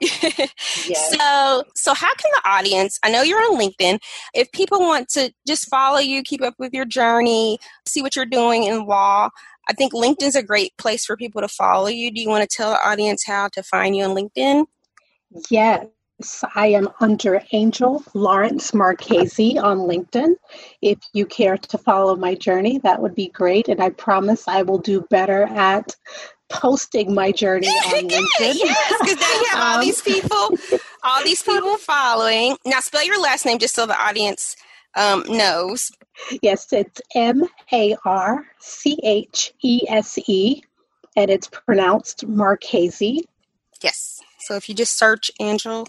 yes. 0.00 1.16
So, 1.18 1.64
so 1.74 1.92
how 1.92 2.14
can 2.14 2.30
the 2.36 2.48
audience? 2.48 3.00
I 3.02 3.10
know 3.10 3.22
you're 3.22 3.40
on 3.40 3.58
LinkedIn. 3.58 3.98
If 4.32 4.50
people 4.52 4.78
want 4.78 5.08
to 5.10 5.32
just 5.46 5.68
follow 5.68 5.98
you, 5.98 6.22
keep 6.22 6.40
up 6.40 6.54
with 6.58 6.72
your 6.72 6.84
journey, 6.84 7.58
see 7.86 8.00
what 8.00 8.14
you're 8.14 8.24
doing 8.24 8.64
in 8.64 8.86
law, 8.86 9.30
I 9.68 9.74
think 9.74 9.92
LinkedIn's 9.92 10.36
a 10.36 10.42
great 10.42 10.76
place 10.78 11.04
for 11.04 11.16
people 11.16 11.42
to 11.42 11.48
follow 11.48 11.88
you. 11.88 12.10
Do 12.10 12.20
you 12.20 12.28
want 12.28 12.48
to 12.48 12.56
tell 12.56 12.70
the 12.70 12.88
audience 12.88 13.24
how 13.26 13.48
to 13.48 13.62
find 13.62 13.94
you 13.96 14.04
on 14.04 14.16
LinkedIn? 14.16 14.64
Yes. 15.50 15.86
I 16.56 16.68
am 16.68 16.88
under 17.00 17.40
Angel 17.52 18.02
Lawrence 18.12 18.74
Marchese 18.74 19.56
on 19.56 19.78
LinkedIn. 19.78 20.34
If 20.82 20.98
you 21.12 21.26
care 21.26 21.56
to 21.56 21.78
follow 21.78 22.16
my 22.16 22.34
journey, 22.34 22.78
that 22.78 23.00
would 23.00 23.14
be 23.14 23.28
great. 23.28 23.68
And 23.68 23.80
I 23.80 23.90
promise 23.90 24.48
I 24.48 24.62
will 24.62 24.78
do 24.78 25.06
better 25.10 25.44
at 25.44 25.94
posting 26.48 27.14
my 27.14 27.30
journey 27.30 27.68
on 27.68 28.08
LinkedIn. 28.08 28.54
yes, 28.54 28.94
because 29.00 29.20
now 29.20 29.32
you 29.32 29.46
have 29.50 29.62
all 29.62 29.74
um, 29.78 29.80
these 29.80 30.02
people, 30.02 30.80
all 31.04 31.22
these 31.22 31.42
people 31.42 31.76
following. 31.78 32.56
Now 32.64 32.80
spell 32.80 33.04
your 33.04 33.20
last 33.20 33.46
name 33.46 33.58
just 33.58 33.74
so 33.74 33.86
the 33.86 34.00
audience 34.00 34.56
um, 34.98 35.24
knows. 35.28 35.90
Yes, 36.42 36.72
it's 36.72 37.00
M 37.14 37.44
A 37.72 37.96
R 38.04 38.44
C 38.58 38.98
H 39.02 39.54
E 39.62 39.82
S 39.88 40.18
E, 40.26 40.62
and 41.16 41.30
it's 41.30 41.48
pronounced 41.48 42.26
Marchese. 42.26 43.24
Yes. 43.80 44.20
So 44.40 44.56
if 44.56 44.68
you 44.68 44.74
just 44.74 44.98
search 44.98 45.30
Angel 45.40 45.86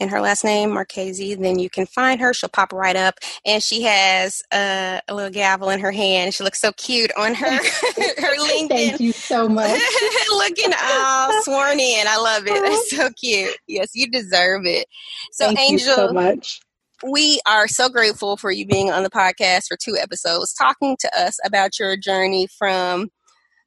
and 0.00 0.10
her 0.10 0.20
last 0.20 0.44
name 0.44 0.72
Marchese, 0.72 1.34
then 1.36 1.58
you 1.58 1.70
can 1.70 1.86
find 1.86 2.20
her. 2.20 2.34
She'll 2.34 2.48
pop 2.48 2.72
right 2.72 2.96
up, 2.96 3.20
and 3.46 3.62
she 3.62 3.82
has 3.82 4.42
uh, 4.52 5.00
a 5.08 5.14
little 5.14 5.30
gavel 5.30 5.70
in 5.70 5.80
her 5.80 5.92
hand. 5.92 6.34
She 6.34 6.42
looks 6.42 6.60
so 6.60 6.72
cute 6.72 7.12
on 7.16 7.34
her 7.34 7.50
her 7.56 8.36
LinkedIn. 8.36 8.68
Thank 8.68 9.00
you 9.00 9.12
so 9.12 9.48
much. 9.48 9.80
Looking 10.30 10.72
all 10.82 11.42
sworn 11.42 11.78
in. 11.80 12.06
I 12.06 12.18
love 12.18 12.44
it. 12.46 12.62
That's 12.62 12.90
so 12.90 13.10
cute. 13.10 13.56
Yes, 13.66 13.90
you 13.94 14.10
deserve 14.10 14.66
it. 14.66 14.86
So 15.32 15.46
Thank 15.46 15.60
Angel, 15.60 15.94
so 15.94 16.12
much. 16.12 16.60
We 17.02 17.40
are 17.46 17.66
so 17.66 17.88
grateful 17.88 18.36
for 18.36 18.50
you 18.50 18.66
being 18.66 18.90
on 18.90 19.02
the 19.02 19.10
podcast 19.10 19.68
for 19.68 19.76
two 19.76 19.96
episodes, 19.98 20.52
talking 20.52 20.96
to 21.00 21.10
us 21.18 21.38
about 21.44 21.78
your 21.78 21.96
journey 21.96 22.46
from 22.58 23.08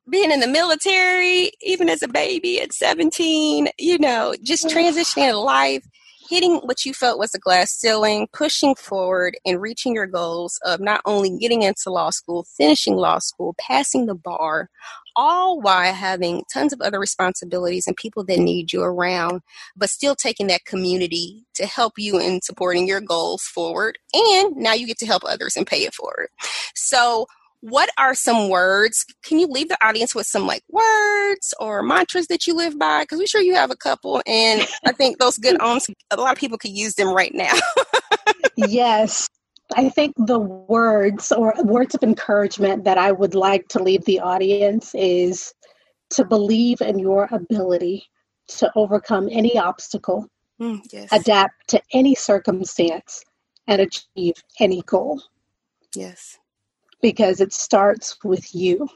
being 0.10 0.32
in 0.32 0.39
the 0.39 0.48
military, 0.48 1.52
even 1.62 1.89
as 1.89 2.04
a 2.04 2.08
baby 2.08 2.62
at 2.62 2.74
17, 2.74 3.69
you 3.80 3.98
know, 3.98 4.36
just 4.43 4.67
transitioning 4.67 5.30
in 5.30 5.36
life, 5.36 5.84
hitting 6.34 6.56
what 6.63 6.84
you 6.84 6.93
felt 6.96 7.19
was 7.19 7.36
a 7.36 7.39
glass 7.39 7.69
ceiling, 7.69 8.28
pushing 8.34 8.74
forward 8.74 9.38
and 9.46 9.62
reaching 9.62 9.93
your 9.93 10.08
goals 10.08 10.60
of 10.65 10.80
not 10.80 11.00
only 11.06 11.30
getting 11.38 11.62
into 11.62 11.91
law 11.91 12.10
school, 12.10 12.43
finishing 12.58 12.96
law 12.96 13.19
school, 13.19 13.54
passing 13.60 14.08
the 14.08 14.15
bar, 14.15 14.67
all 15.15 15.62
while 15.62 15.93
having 15.93 16.43
tons 16.52 16.74
of 16.74 16.82
other 16.82 17.00
responsibilities 17.00 17.86
and 17.86 17.96
people 17.96 18.24
that 18.24 18.39
need 18.39 18.74
you 18.74 18.82
around, 18.82 19.41
but 19.76 19.91
still 19.91 20.15
taking 20.15 20.48
that 20.48 20.65
community 20.65 21.46
to 21.54 21.67
help 21.67 21.93
you 21.98 22.19
in 22.19 22.41
supporting 22.41 22.88
your 22.88 23.00
goals 23.00 23.43
forward. 23.43 24.00
And 24.12 24.56
now 24.56 24.74
you 24.74 24.88
get 24.88 24.98
to 24.98 25.06
help 25.06 25.22
others 25.24 25.56
and 25.56 25.67
pay 25.67 25.84
it 25.84 25.93
forward. 25.93 26.30
So, 26.74 27.28
what 27.63 27.89
are 27.97 28.13
some 28.13 28.49
words? 28.49 29.06
Can 29.23 29.39
you 29.39 29.47
leave 29.47 29.69
the 29.69 29.78
audience 29.86 30.13
with 30.13 30.28
some 30.28 30.45
like 30.45 30.63
words 30.69 31.54
or 31.62 31.82
mantras 31.82 32.28
that 32.28 32.45
you 32.45 32.54
live 32.54 32.78
by? 32.78 33.04
Because 33.04 33.19
we're 33.19 33.28
sure 33.28 33.41
you 33.41 33.56
have 33.56 33.71
a 33.71 33.76
couple, 33.78 34.21
and 34.28 34.67
I 34.86 34.91
think 34.91 35.17
those 35.17 35.38
good 35.38 35.56
owns, 35.62 35.89
a 36.12 36.17
lot 36.17 36.34
of 36.34 36.38
people 36.38 36.58
could 36.58 36.78
use 36.78 36.95
them 36.95 37.13
right 37.13 37.34
now. 37.34 37.54
yes. 38.58 39.30
I 39.76 39.88
think 39.88 40.13
the 40.17 40.39
words 40.39 41.32
or 41.32 41.54
words 41.63 41.95
of 41.95 42.04
encouragement 42.04 42.84
that 42.84 42.97
I 42.97 43.13
would 43.13 43.34
like 43.34 43.69
to 43.69 43.82
leave 43.82 44.04
the 44.04 44.19
audience 44.19 44.93
is 44.93 45.54
to 46.12 46.26
believe 46.26 46.82
in 46.82 46.99
your 46.99 47.30
ability 47.32 48.04
to 48.58 48.69
overcome 48.76 49.30
any 49.32 49.58
obstacle, 49.58 50.28
mm, 50.62 50.82
yes. 50.91 51.08
adapt 51.13 51.69
to 51.69 51.82
any 51.93 52.13
circumstance, 52.13 53.23
and 53.67 53.82
achieve 53.82 54.36
any 54.60 54.82
goal. 54.82 55.21
Yes 55.95 56.39
because 57.03 57.41
it 57.41 57.53
starts 57.53 58.17
with 58.23 58.55
you. 58.55 58.89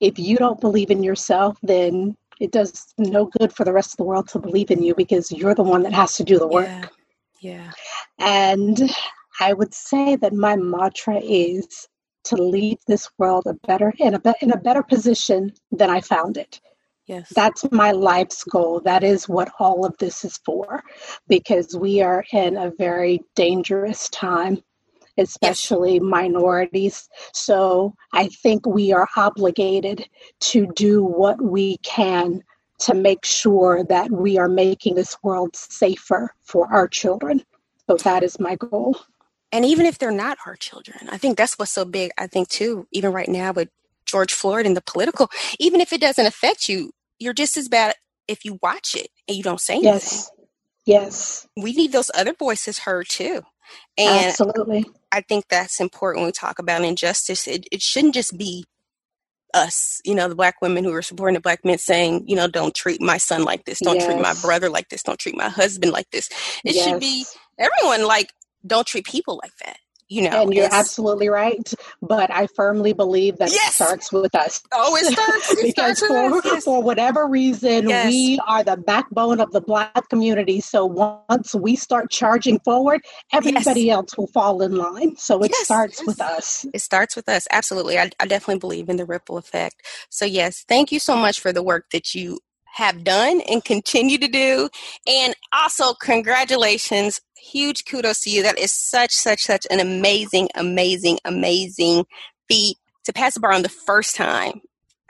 If 0.00 0.18
you 0.18 0.36
don't 0.36 0.60
believe 0.60 0.90
in 0.90 1.02
yourself, 1.02 1.56
then 1.62 2.16
it 2.40 2.50
does 2.50 2.92
no 2.98 3.30
good 3.38 3.54
for 3.54 3.64
the 3.64 3.72
rest 3.72 3.92
of 3.92 3.96
the 3.98 4.04
world 4.04 4.28
to 4.28 4.38
believe 4.38 4.70
in 4.70 4.82
you 4.82 4.94
because 4.94 5.32
you're 5.32 5.54
the 5.54 5.62
one 5.62 5.82
that 5.84 5.94
has 5.94 6.16
to 6.16 6.24
do 6.24 6.38
the 6.38 6.46
work. 6.46 6.68
Yeah. 6.68 6.90
yeah. 7.40 7.70
And 8.18 8.90
I 9.40 9.54
would 9.54 9.72
say 9.72 10.16
that 10.16 10.34
my 10.34 10.56
mantra 10.56 11.18
is 11.18 11.88
to 12.24 12.36
leave 12.36 12.78
this 12.88 13.08
world 13.16 13.44
a 13.46 13.54
better 13.66 13.94
in 13.98 14.14
a 14.14 14.18
be- 14.18 14.42
in 14.42 14.50
a 14.50 14.58
better 14.58 14.82
position 14.82 15.52
than 15.70 15.88
I 15.88 16.00
found 16.00 16.36
it. 16.36 16.60
Yes. 17.06 17.32
That's 17.36 17.70
my 17.70 17.92
life's 17.92 18.42
goal. 18.42 18.80
That 18.80 19.04
is 19.04 19.28
what 19.28 19.52
all 19.60 19.86
of 19.86 19.96
this 19.98 20.24
is 20.24 20.38
for 20.44 20.82
because 21.28 21.76
we 21.76 22.02
are 22.02 22.24
in 22.32 22.56
a 22.56 22.72
very 22.76 23.20
dangerous 23.36 24.08
time 24.08 24.60
especially 25.18 25.94
yes. 25.94 26.02
minorities. 26.02 27.08
So 27.32 27.94
I 28.12 28.28
think 28.28 28.66
we 28.66 28.92
are 28.92 29.08
obligated 29.16 30.08
to 30.40 30.66
do 30.74 31.04
what 31.04 31.40
we 31.40 31.78
can 31.78 32.42
to 32.78 32.94
make 32.94 33.24
sure 33.24 33.84
that 33.84 34.10
we 34.10 34.38
are 34.38 34.48
making 34.48 34.94
this 34.94 35.16
world 35.22 35.56
safer 35.56 36.32
for 36.42 36.72
our 36.72 36.86
children. 36.86 37.42
So 37.88 37.96
that 37.96 38.22
is 38.22 38.38
my 38.38 38.56
goal. 38.56 38.98
And 39.52 39.64
even 39.64 39.86
if 39.86 39.98
they're 39.98 40.10
not 40.10 40.38
our 40.44 40.56
children, 40.56 41.08
I 41.10 41.18
think 41.18 41.38
that's 41.38 41.58
what's 41.58 41.72
so 41.72 41.84
big. 41.84 42.10
I 42.18 42.26
think, 42.26 42.48
too, 42.48 42.86
even 42.92 43.12
right 43.12 43.28
now 43.28 43.52
with 43.52 43.68
George 44.04 44.34
Floyd 44.34 44.66
and 44.66 44.76
the 44.76 44.82
political, 44.82 45.30
even 45.58 45.80
if 45.80 45.92
it 45.92 46.00
doesn't 46.00 46.26
affect 46.26 46.68
you, 46.68 46.90
you're 47.18 47.32
just 47.32 47.56
as 47.56 47.68
bad 47.68 47.94
if 48.28 48.44
you 48.44 48.58
watch 48.62 48.94
it 48.94 49.08
and 49.28 49.36
you 49.36 49.42
don't 49.42 49.60
say 49.60 49.74
anything. 49.74 49.92
Yes. 49.94 50.30
Yes. 50.84 51.48
We 51.56 51.72
need 51.72 51.92
those 51.92 52.10
other 52.14 52.32
voices 52.32 52.80
heard 52.80 53.08
too. 53.08 53.42
And 53.98 54.26
Absolutely. 54.26 54.84
I 55.12 55.22
think 55.22 55.46
that's 55.48 55.80
important 55.80 56.20
when 56.20 56.28
we 56.28 56.32
talk 56.32 56.58
about 56.58 56.84
injustice. 56.84 57.46
It, 57.46 57.66
it 57.72 57.82
shouldn't 57.82 58.14
just 58.14 58.36
be 58.36 58.64
us, 59.54 60.00
you 60.04 60.14
know, 60.14 60.28
the 60.28 60.34
black 60.34 60.60
women 60.60 60.84
who 60.84 60.92
are 60.92 61.02
supporting 61.02 61.34
the 61.34 61.40
black 61.40 61.64
men 61.64 61.78
saying, 61.78 62.24
you 62.28 62.36
know, 62.36 62.46
don't 62.46 62.74
treat 62.74 63.00
my 63.00 63.16
son 63.16 63.44
like 63.44 63.64
this, 63.64 63.78
don't 63.80 63.96
yes. 63.96 64.06
treat 64.06 64.20
my 64.20 64.34
brother 64.42 64.68
like 64.68 64.88
this, 64.90 65.02
don't 65.02 65.18
treat 65.18 65.36
my 65.36 65.48
husband 65.48 65.92
like 65.92 66.10
this. 66.10 66.28
It 66.64 66.74
yes. 66.74 66.84
should 66.84 67.00
be 67.00 67.24
everyone 67.58 68.06
like 68.06 68.32
don't 68.66 68.86
treat 68.86 69.06
people 69.06 69.40
like 69.42 69.56
that 69.64 69.78
you 70.08 70.28
know 70.28 70.42
and 70.42 70.54
you're 70.54 70.68
absolutely 70.72 71.28
right 71.28 71.74
but 72.00 72.30
i 72.30 72.46
firmly 72.48 72.92
believe 72.92 73.36
that 73.38 73.50
yes! 73.50 73.70
it 73.70 73.84
starts 73.84 74.12
with 74.12 74.34
us 74.34 74.62
oh 74.72 74.94
it 74.96 75.04
starts 75.06 75.50
it 75.52 75.58
because 75.62 75.98
starts 75.98 76.40
for, 76.42 76.48
yes. 76.48 76.64
for 76.64 76.82
whatever 76.82 77.26
reason 77.26 77.88
yes. 77.88 78.08
we 78.08 78.38
are 78.46 78.62
the 78.62 78.76
backbone 78.76 79.40
of 79.40 79.50
the 79.52 79.60
black 79.60 80.08
community 80.08 80.60
so 80.60 80.86
once 80.86 81.54
we 81.54 81.74
start 81.74 82.10
charging 82.10 82.58
forward 82.60 83.00
everybody 83.32 83.90
else 83.90 84.16
will 84.16 84.28
fall 84.28 84.62
in 84.62 84.76
line 84.76 85.16
so 85.16 85.42
it 85.42 85.54
starts 85.56 86.04
with 86.06 86.20
us 86.20 86.66
it 86.72 86.80
starts 86.80 87.16
with 87.16 87.28
us 87.28 87.46
absolutely 87.50 87.98
I, 87.98 88.10
I 88.20 88.26
definitely 88.26 88.60
believe 88.60 88.88
in 88.88 88.96
the 88.96 89.06
ripple 89.06 89.36
effect 89.36 89.86
so 90.10 90.24
yes 90.24 90.64
thank 90.68 90.92
you 90.92 91.00
so 91.00 91.16
much 91.16 91.40
for 91.40 91.52
the 91.52 91.62
work 91.62 91.86
that 91.90 92.14
you 92.14 92.38
have 92.76 93.04
done 93.04 93.40
and 93.48 93.64
continue 93.64 94.18
to 94.18 94.28
do. 94.28 94.68
And 95.06 95.34
also, 95.52 95.94
congratulations. 95.94 97.20
Huge 97.36 97.84
kudos 97.86 98.20
to 98.20 98.30
you. 98.30 98.42
That 98.42 98.58
is 98.58 98.72
such, 98.72 99.12
such, 99.12 99.40
such 99.40 99.66
an 99.70 99.80
amazing, 99.80 100.48
amazing, 100.54 101.18
amazing 101.24 102.04
feat 102.48 102.76
to 103.04 103.12
pass 103.14 103.34
the 103.34 103.40
bar 103.40 103.52
on 103.52 103.62
the 103.62 103.68
first 103.68 104.14
time 104.14 104.60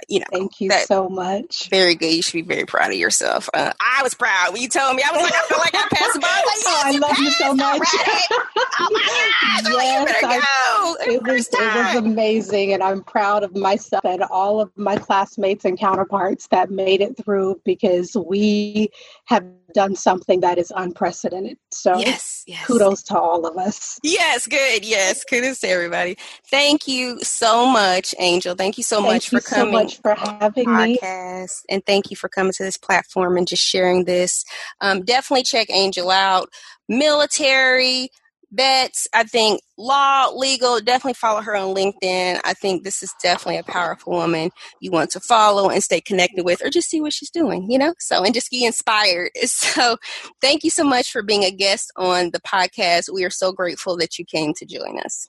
you 0.08 0.20
know. 0.20 0.26
Thank 0.30 0.60
you 0.60 0.70
so 0.70 1.08
much. 1.08 1.68
Very 1.70 1.94
good. 1.94 2.12
You 2.12 2.22
should 2.22 2.34
be 2.34 2.42
very 2.42 2.66
proud 2.66 2.90
of 2.90 2.96
yourself. 2.96 3.48
Uh, 3.52 3.72
I 3.80 4.02
was 4.02 4.14
proud 4.14 4.52
when 4.52 4.62
you 4.62 4.68
told 4.68 4.96
me. 4.96 5.02
I 5.02 5.12
was 5.12 5.22
like, 5.22 5.34
I 5.34 5.46
feel 5.46 5.58
like 5.58 5.74
I 5.74 5.88
passed 5.90 6.20
bar. 6.20 6.30
I 6.30 6.44
like, 6.44 6.48
yes, 6.48 6.64
oh, 6.66 6.82
I 6.84 6.90
love 6.98 7.18
you 7.18 7.30
so 7.30 7.54
much. 7.54 7.88
oh 8.78 8.88
my! 8.92 9.32
Yes, 9.64 10.22
like, 10.22 10.42
I, 10.42 10.94
it 11.12 11.22
was 11.22 11.48
it 11.48 11.76
was 11.76 11.96
amazing, 11.96 12.72
and 12.72 12.82
I'm 12.82 13.02
proud 13.02 13.42
of 13.42 13.56
myself 13.56 14.04
and 14.04 14.22
all 14.24 14.60
of 14.60 14.70
my 14.76 14.96
classmates 14.96 15.64
and 15.64 15.78
counterparts 15.78 16.48
that 16.48 16.70
made 16.70 17.00
it 17.00 17.16
through 17.16 17.60
because 17.64 18.14
we 18.16 18.90
have 19.26 19.44
done 19.74 19.94
something 19.94 20.40
that 20.40 20.58
is 20.58 20.72
unprecedented. 20.74 21.58
So 21.70 21.98
yes, 21.98 22.44
yes. 22.46 22.64
kudos 22.66 23.02
to 23.04 23.18
all 23.18 23.46
of 23.46 23.56
us. 23.58 23.98
Yes, 24.02 24.46
good. 24.46 24.84
Yes, 24.84 25.24
kudos 25.24 25.60
to 25.60 25.68
everybody. 25.68 26.16
Thank 26.46 26.88
you 26.88 27.22
so 27.22 27.66
much, 27.66 28.14
Angel. 28.18 28.54
Thank 28.54 28.78
you 28.78 28.84
so 28.84 29.02
thank 29.02 29.14
much 29.14 29.32
you 29.32 29.40
for 29.40 29.46
coming. 29.46 29.85
So 29.85 29.85
much 29.86 30.00
for 30.00 30.14
having 30.14 30.66
podcast, 30.66 31.62
me. 31.68 31.74
and 31.74 31.86
thank 31.86 32.10
you 32.10 32.16
for 32.16 32.28
coming 32.28 32.52
to 32.52 32.62
this 32.62 32.76
platform 32.76 33.36
and 33.36 33.46
just 33.46 33.62
sharing 33.62 34.04
this. 34.04 34.44
Um, 34.80 35.04
definitely 35.04 35.44
check 35.44 35.70
Angel 35.70 36.10
out. 36.10 36.50
Military 36.88 38.10
vets. 38.52 39.08
I 39.12 39.24
think 39.24 39.60
law, 39.76 40.30
legal, 40.34 40.78
definitely 40.80 41.14
follow 41.14 41.40
her 41.42 41.56
on 41.56 41.74
LinkedIn. 41.74 42.40
I 42.44 42.54
think 42.54 42.84
this 42.84 43.02
is 43.02 43.12
definitely 43.22 43.58
a 43.58 43.64
powerful 43.64 44.12
woman 44.12 44.50
you 44.80 44.90
want 44.90 45.10
to 45.10 45.20
follow 45.20 45.68
and 45.68 45.82
stay 45.82 46.00
connected 46.00 46.44
with 46.44 46.64
or 46.64 46.70
just 46.70 46.88
see 46.88 47.00
what 47.00 47.12
she's 47.12 47.30
doing, 47.30 47.70
you 47.70 47.78
know? 47.78 47.94
So, 47.98 48.24
and 48.24 48.34
just 48.34 48.50
be 48.50 48.64
inspired. 48.64 49.30
So, 49.46 49.96
thank 50.40 50.64
you 50.64 50.70
so 50.70 50.84
much 50.84 51.10
for 51.10 51.22
being 51.22 51.44
a 51.44 51.50
guest 51.50 51.92
on 51.96 52.30
the 52.30 52.40
podcast. 52.40 53.12
We 53.12 53.24
are 53.24 53.30
so 53.30 53.52
grateful 53.52 53.96
that 53.98 54.18
you 54.18 54.24
came 54.24 54.54
to 54.54 54.66
join 54.66 54.98
us. 55.00 55.28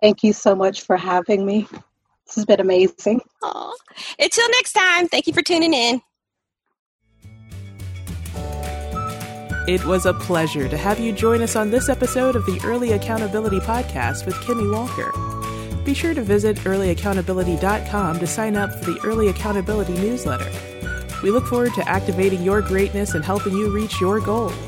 Thank 0.00 0.22
you 0.22 0.32
so 0.32 0.54
much 0.54 0.82
for 0.82 0.96
having 0.96 1.44
me. 1.46 1.66
This 2.28 2.36
has 2.36 2.44
been 2.44 2.60
amazing. 2.60 3.20
Aww. 3.42 3.72
Until 4.18 4.48
next 4.50 4.74
time, 4.74 5.08
thank 5.08 5.26
you 5.26 5.32
for 5.32 5.42
tuning 5.42 5.72
in. 5.72 6.02
It 9.66 9.84
was 9.84 10.06
a 10.06 10.14
pleasure 10.14 10.68
to 10.68 10.76
have 10.76 10.98
you 10.98 11.12
join 11.12 11.42
us 11.42 11.56
on 11.56 11.70
this 11.70 11.88
episode 11.88 12.36
of 12.36 12.46
the 12.46 12.60
Early 12.64 12.92
Accountability 12.92 13.60
Podcast 13.60 14.24
with 14.24 14.34
Kimmy 14.36 14.70
Walker. 14.72 15.12
Be 15.84 15.94
sure 15.94 16.14
to 16.14 16.22
visit 16.22 16.56
earlyaccountability.com 16.58 18.18
to 18.18 18.26
sign 18.26 18.56
up 18.56 18.72
for 18.72 18.90
the 18.90 19.00
Early 19.04 19.28
Accountability 19.28 19.94
newsletter. 19.94 20.50
We 21.22 21.30
look 21.30 21.46
forward 21.46 21.74
to 21.74 21.88
activating 21.88 22.42
your 22.42 22.60
greatness 22.62 23.14
and 23.14 23.24
helping 23.24 23.54
you 23.54 23.70
reach 23.70 24.00
your 24.00 24.20
goals. 24.20 24.67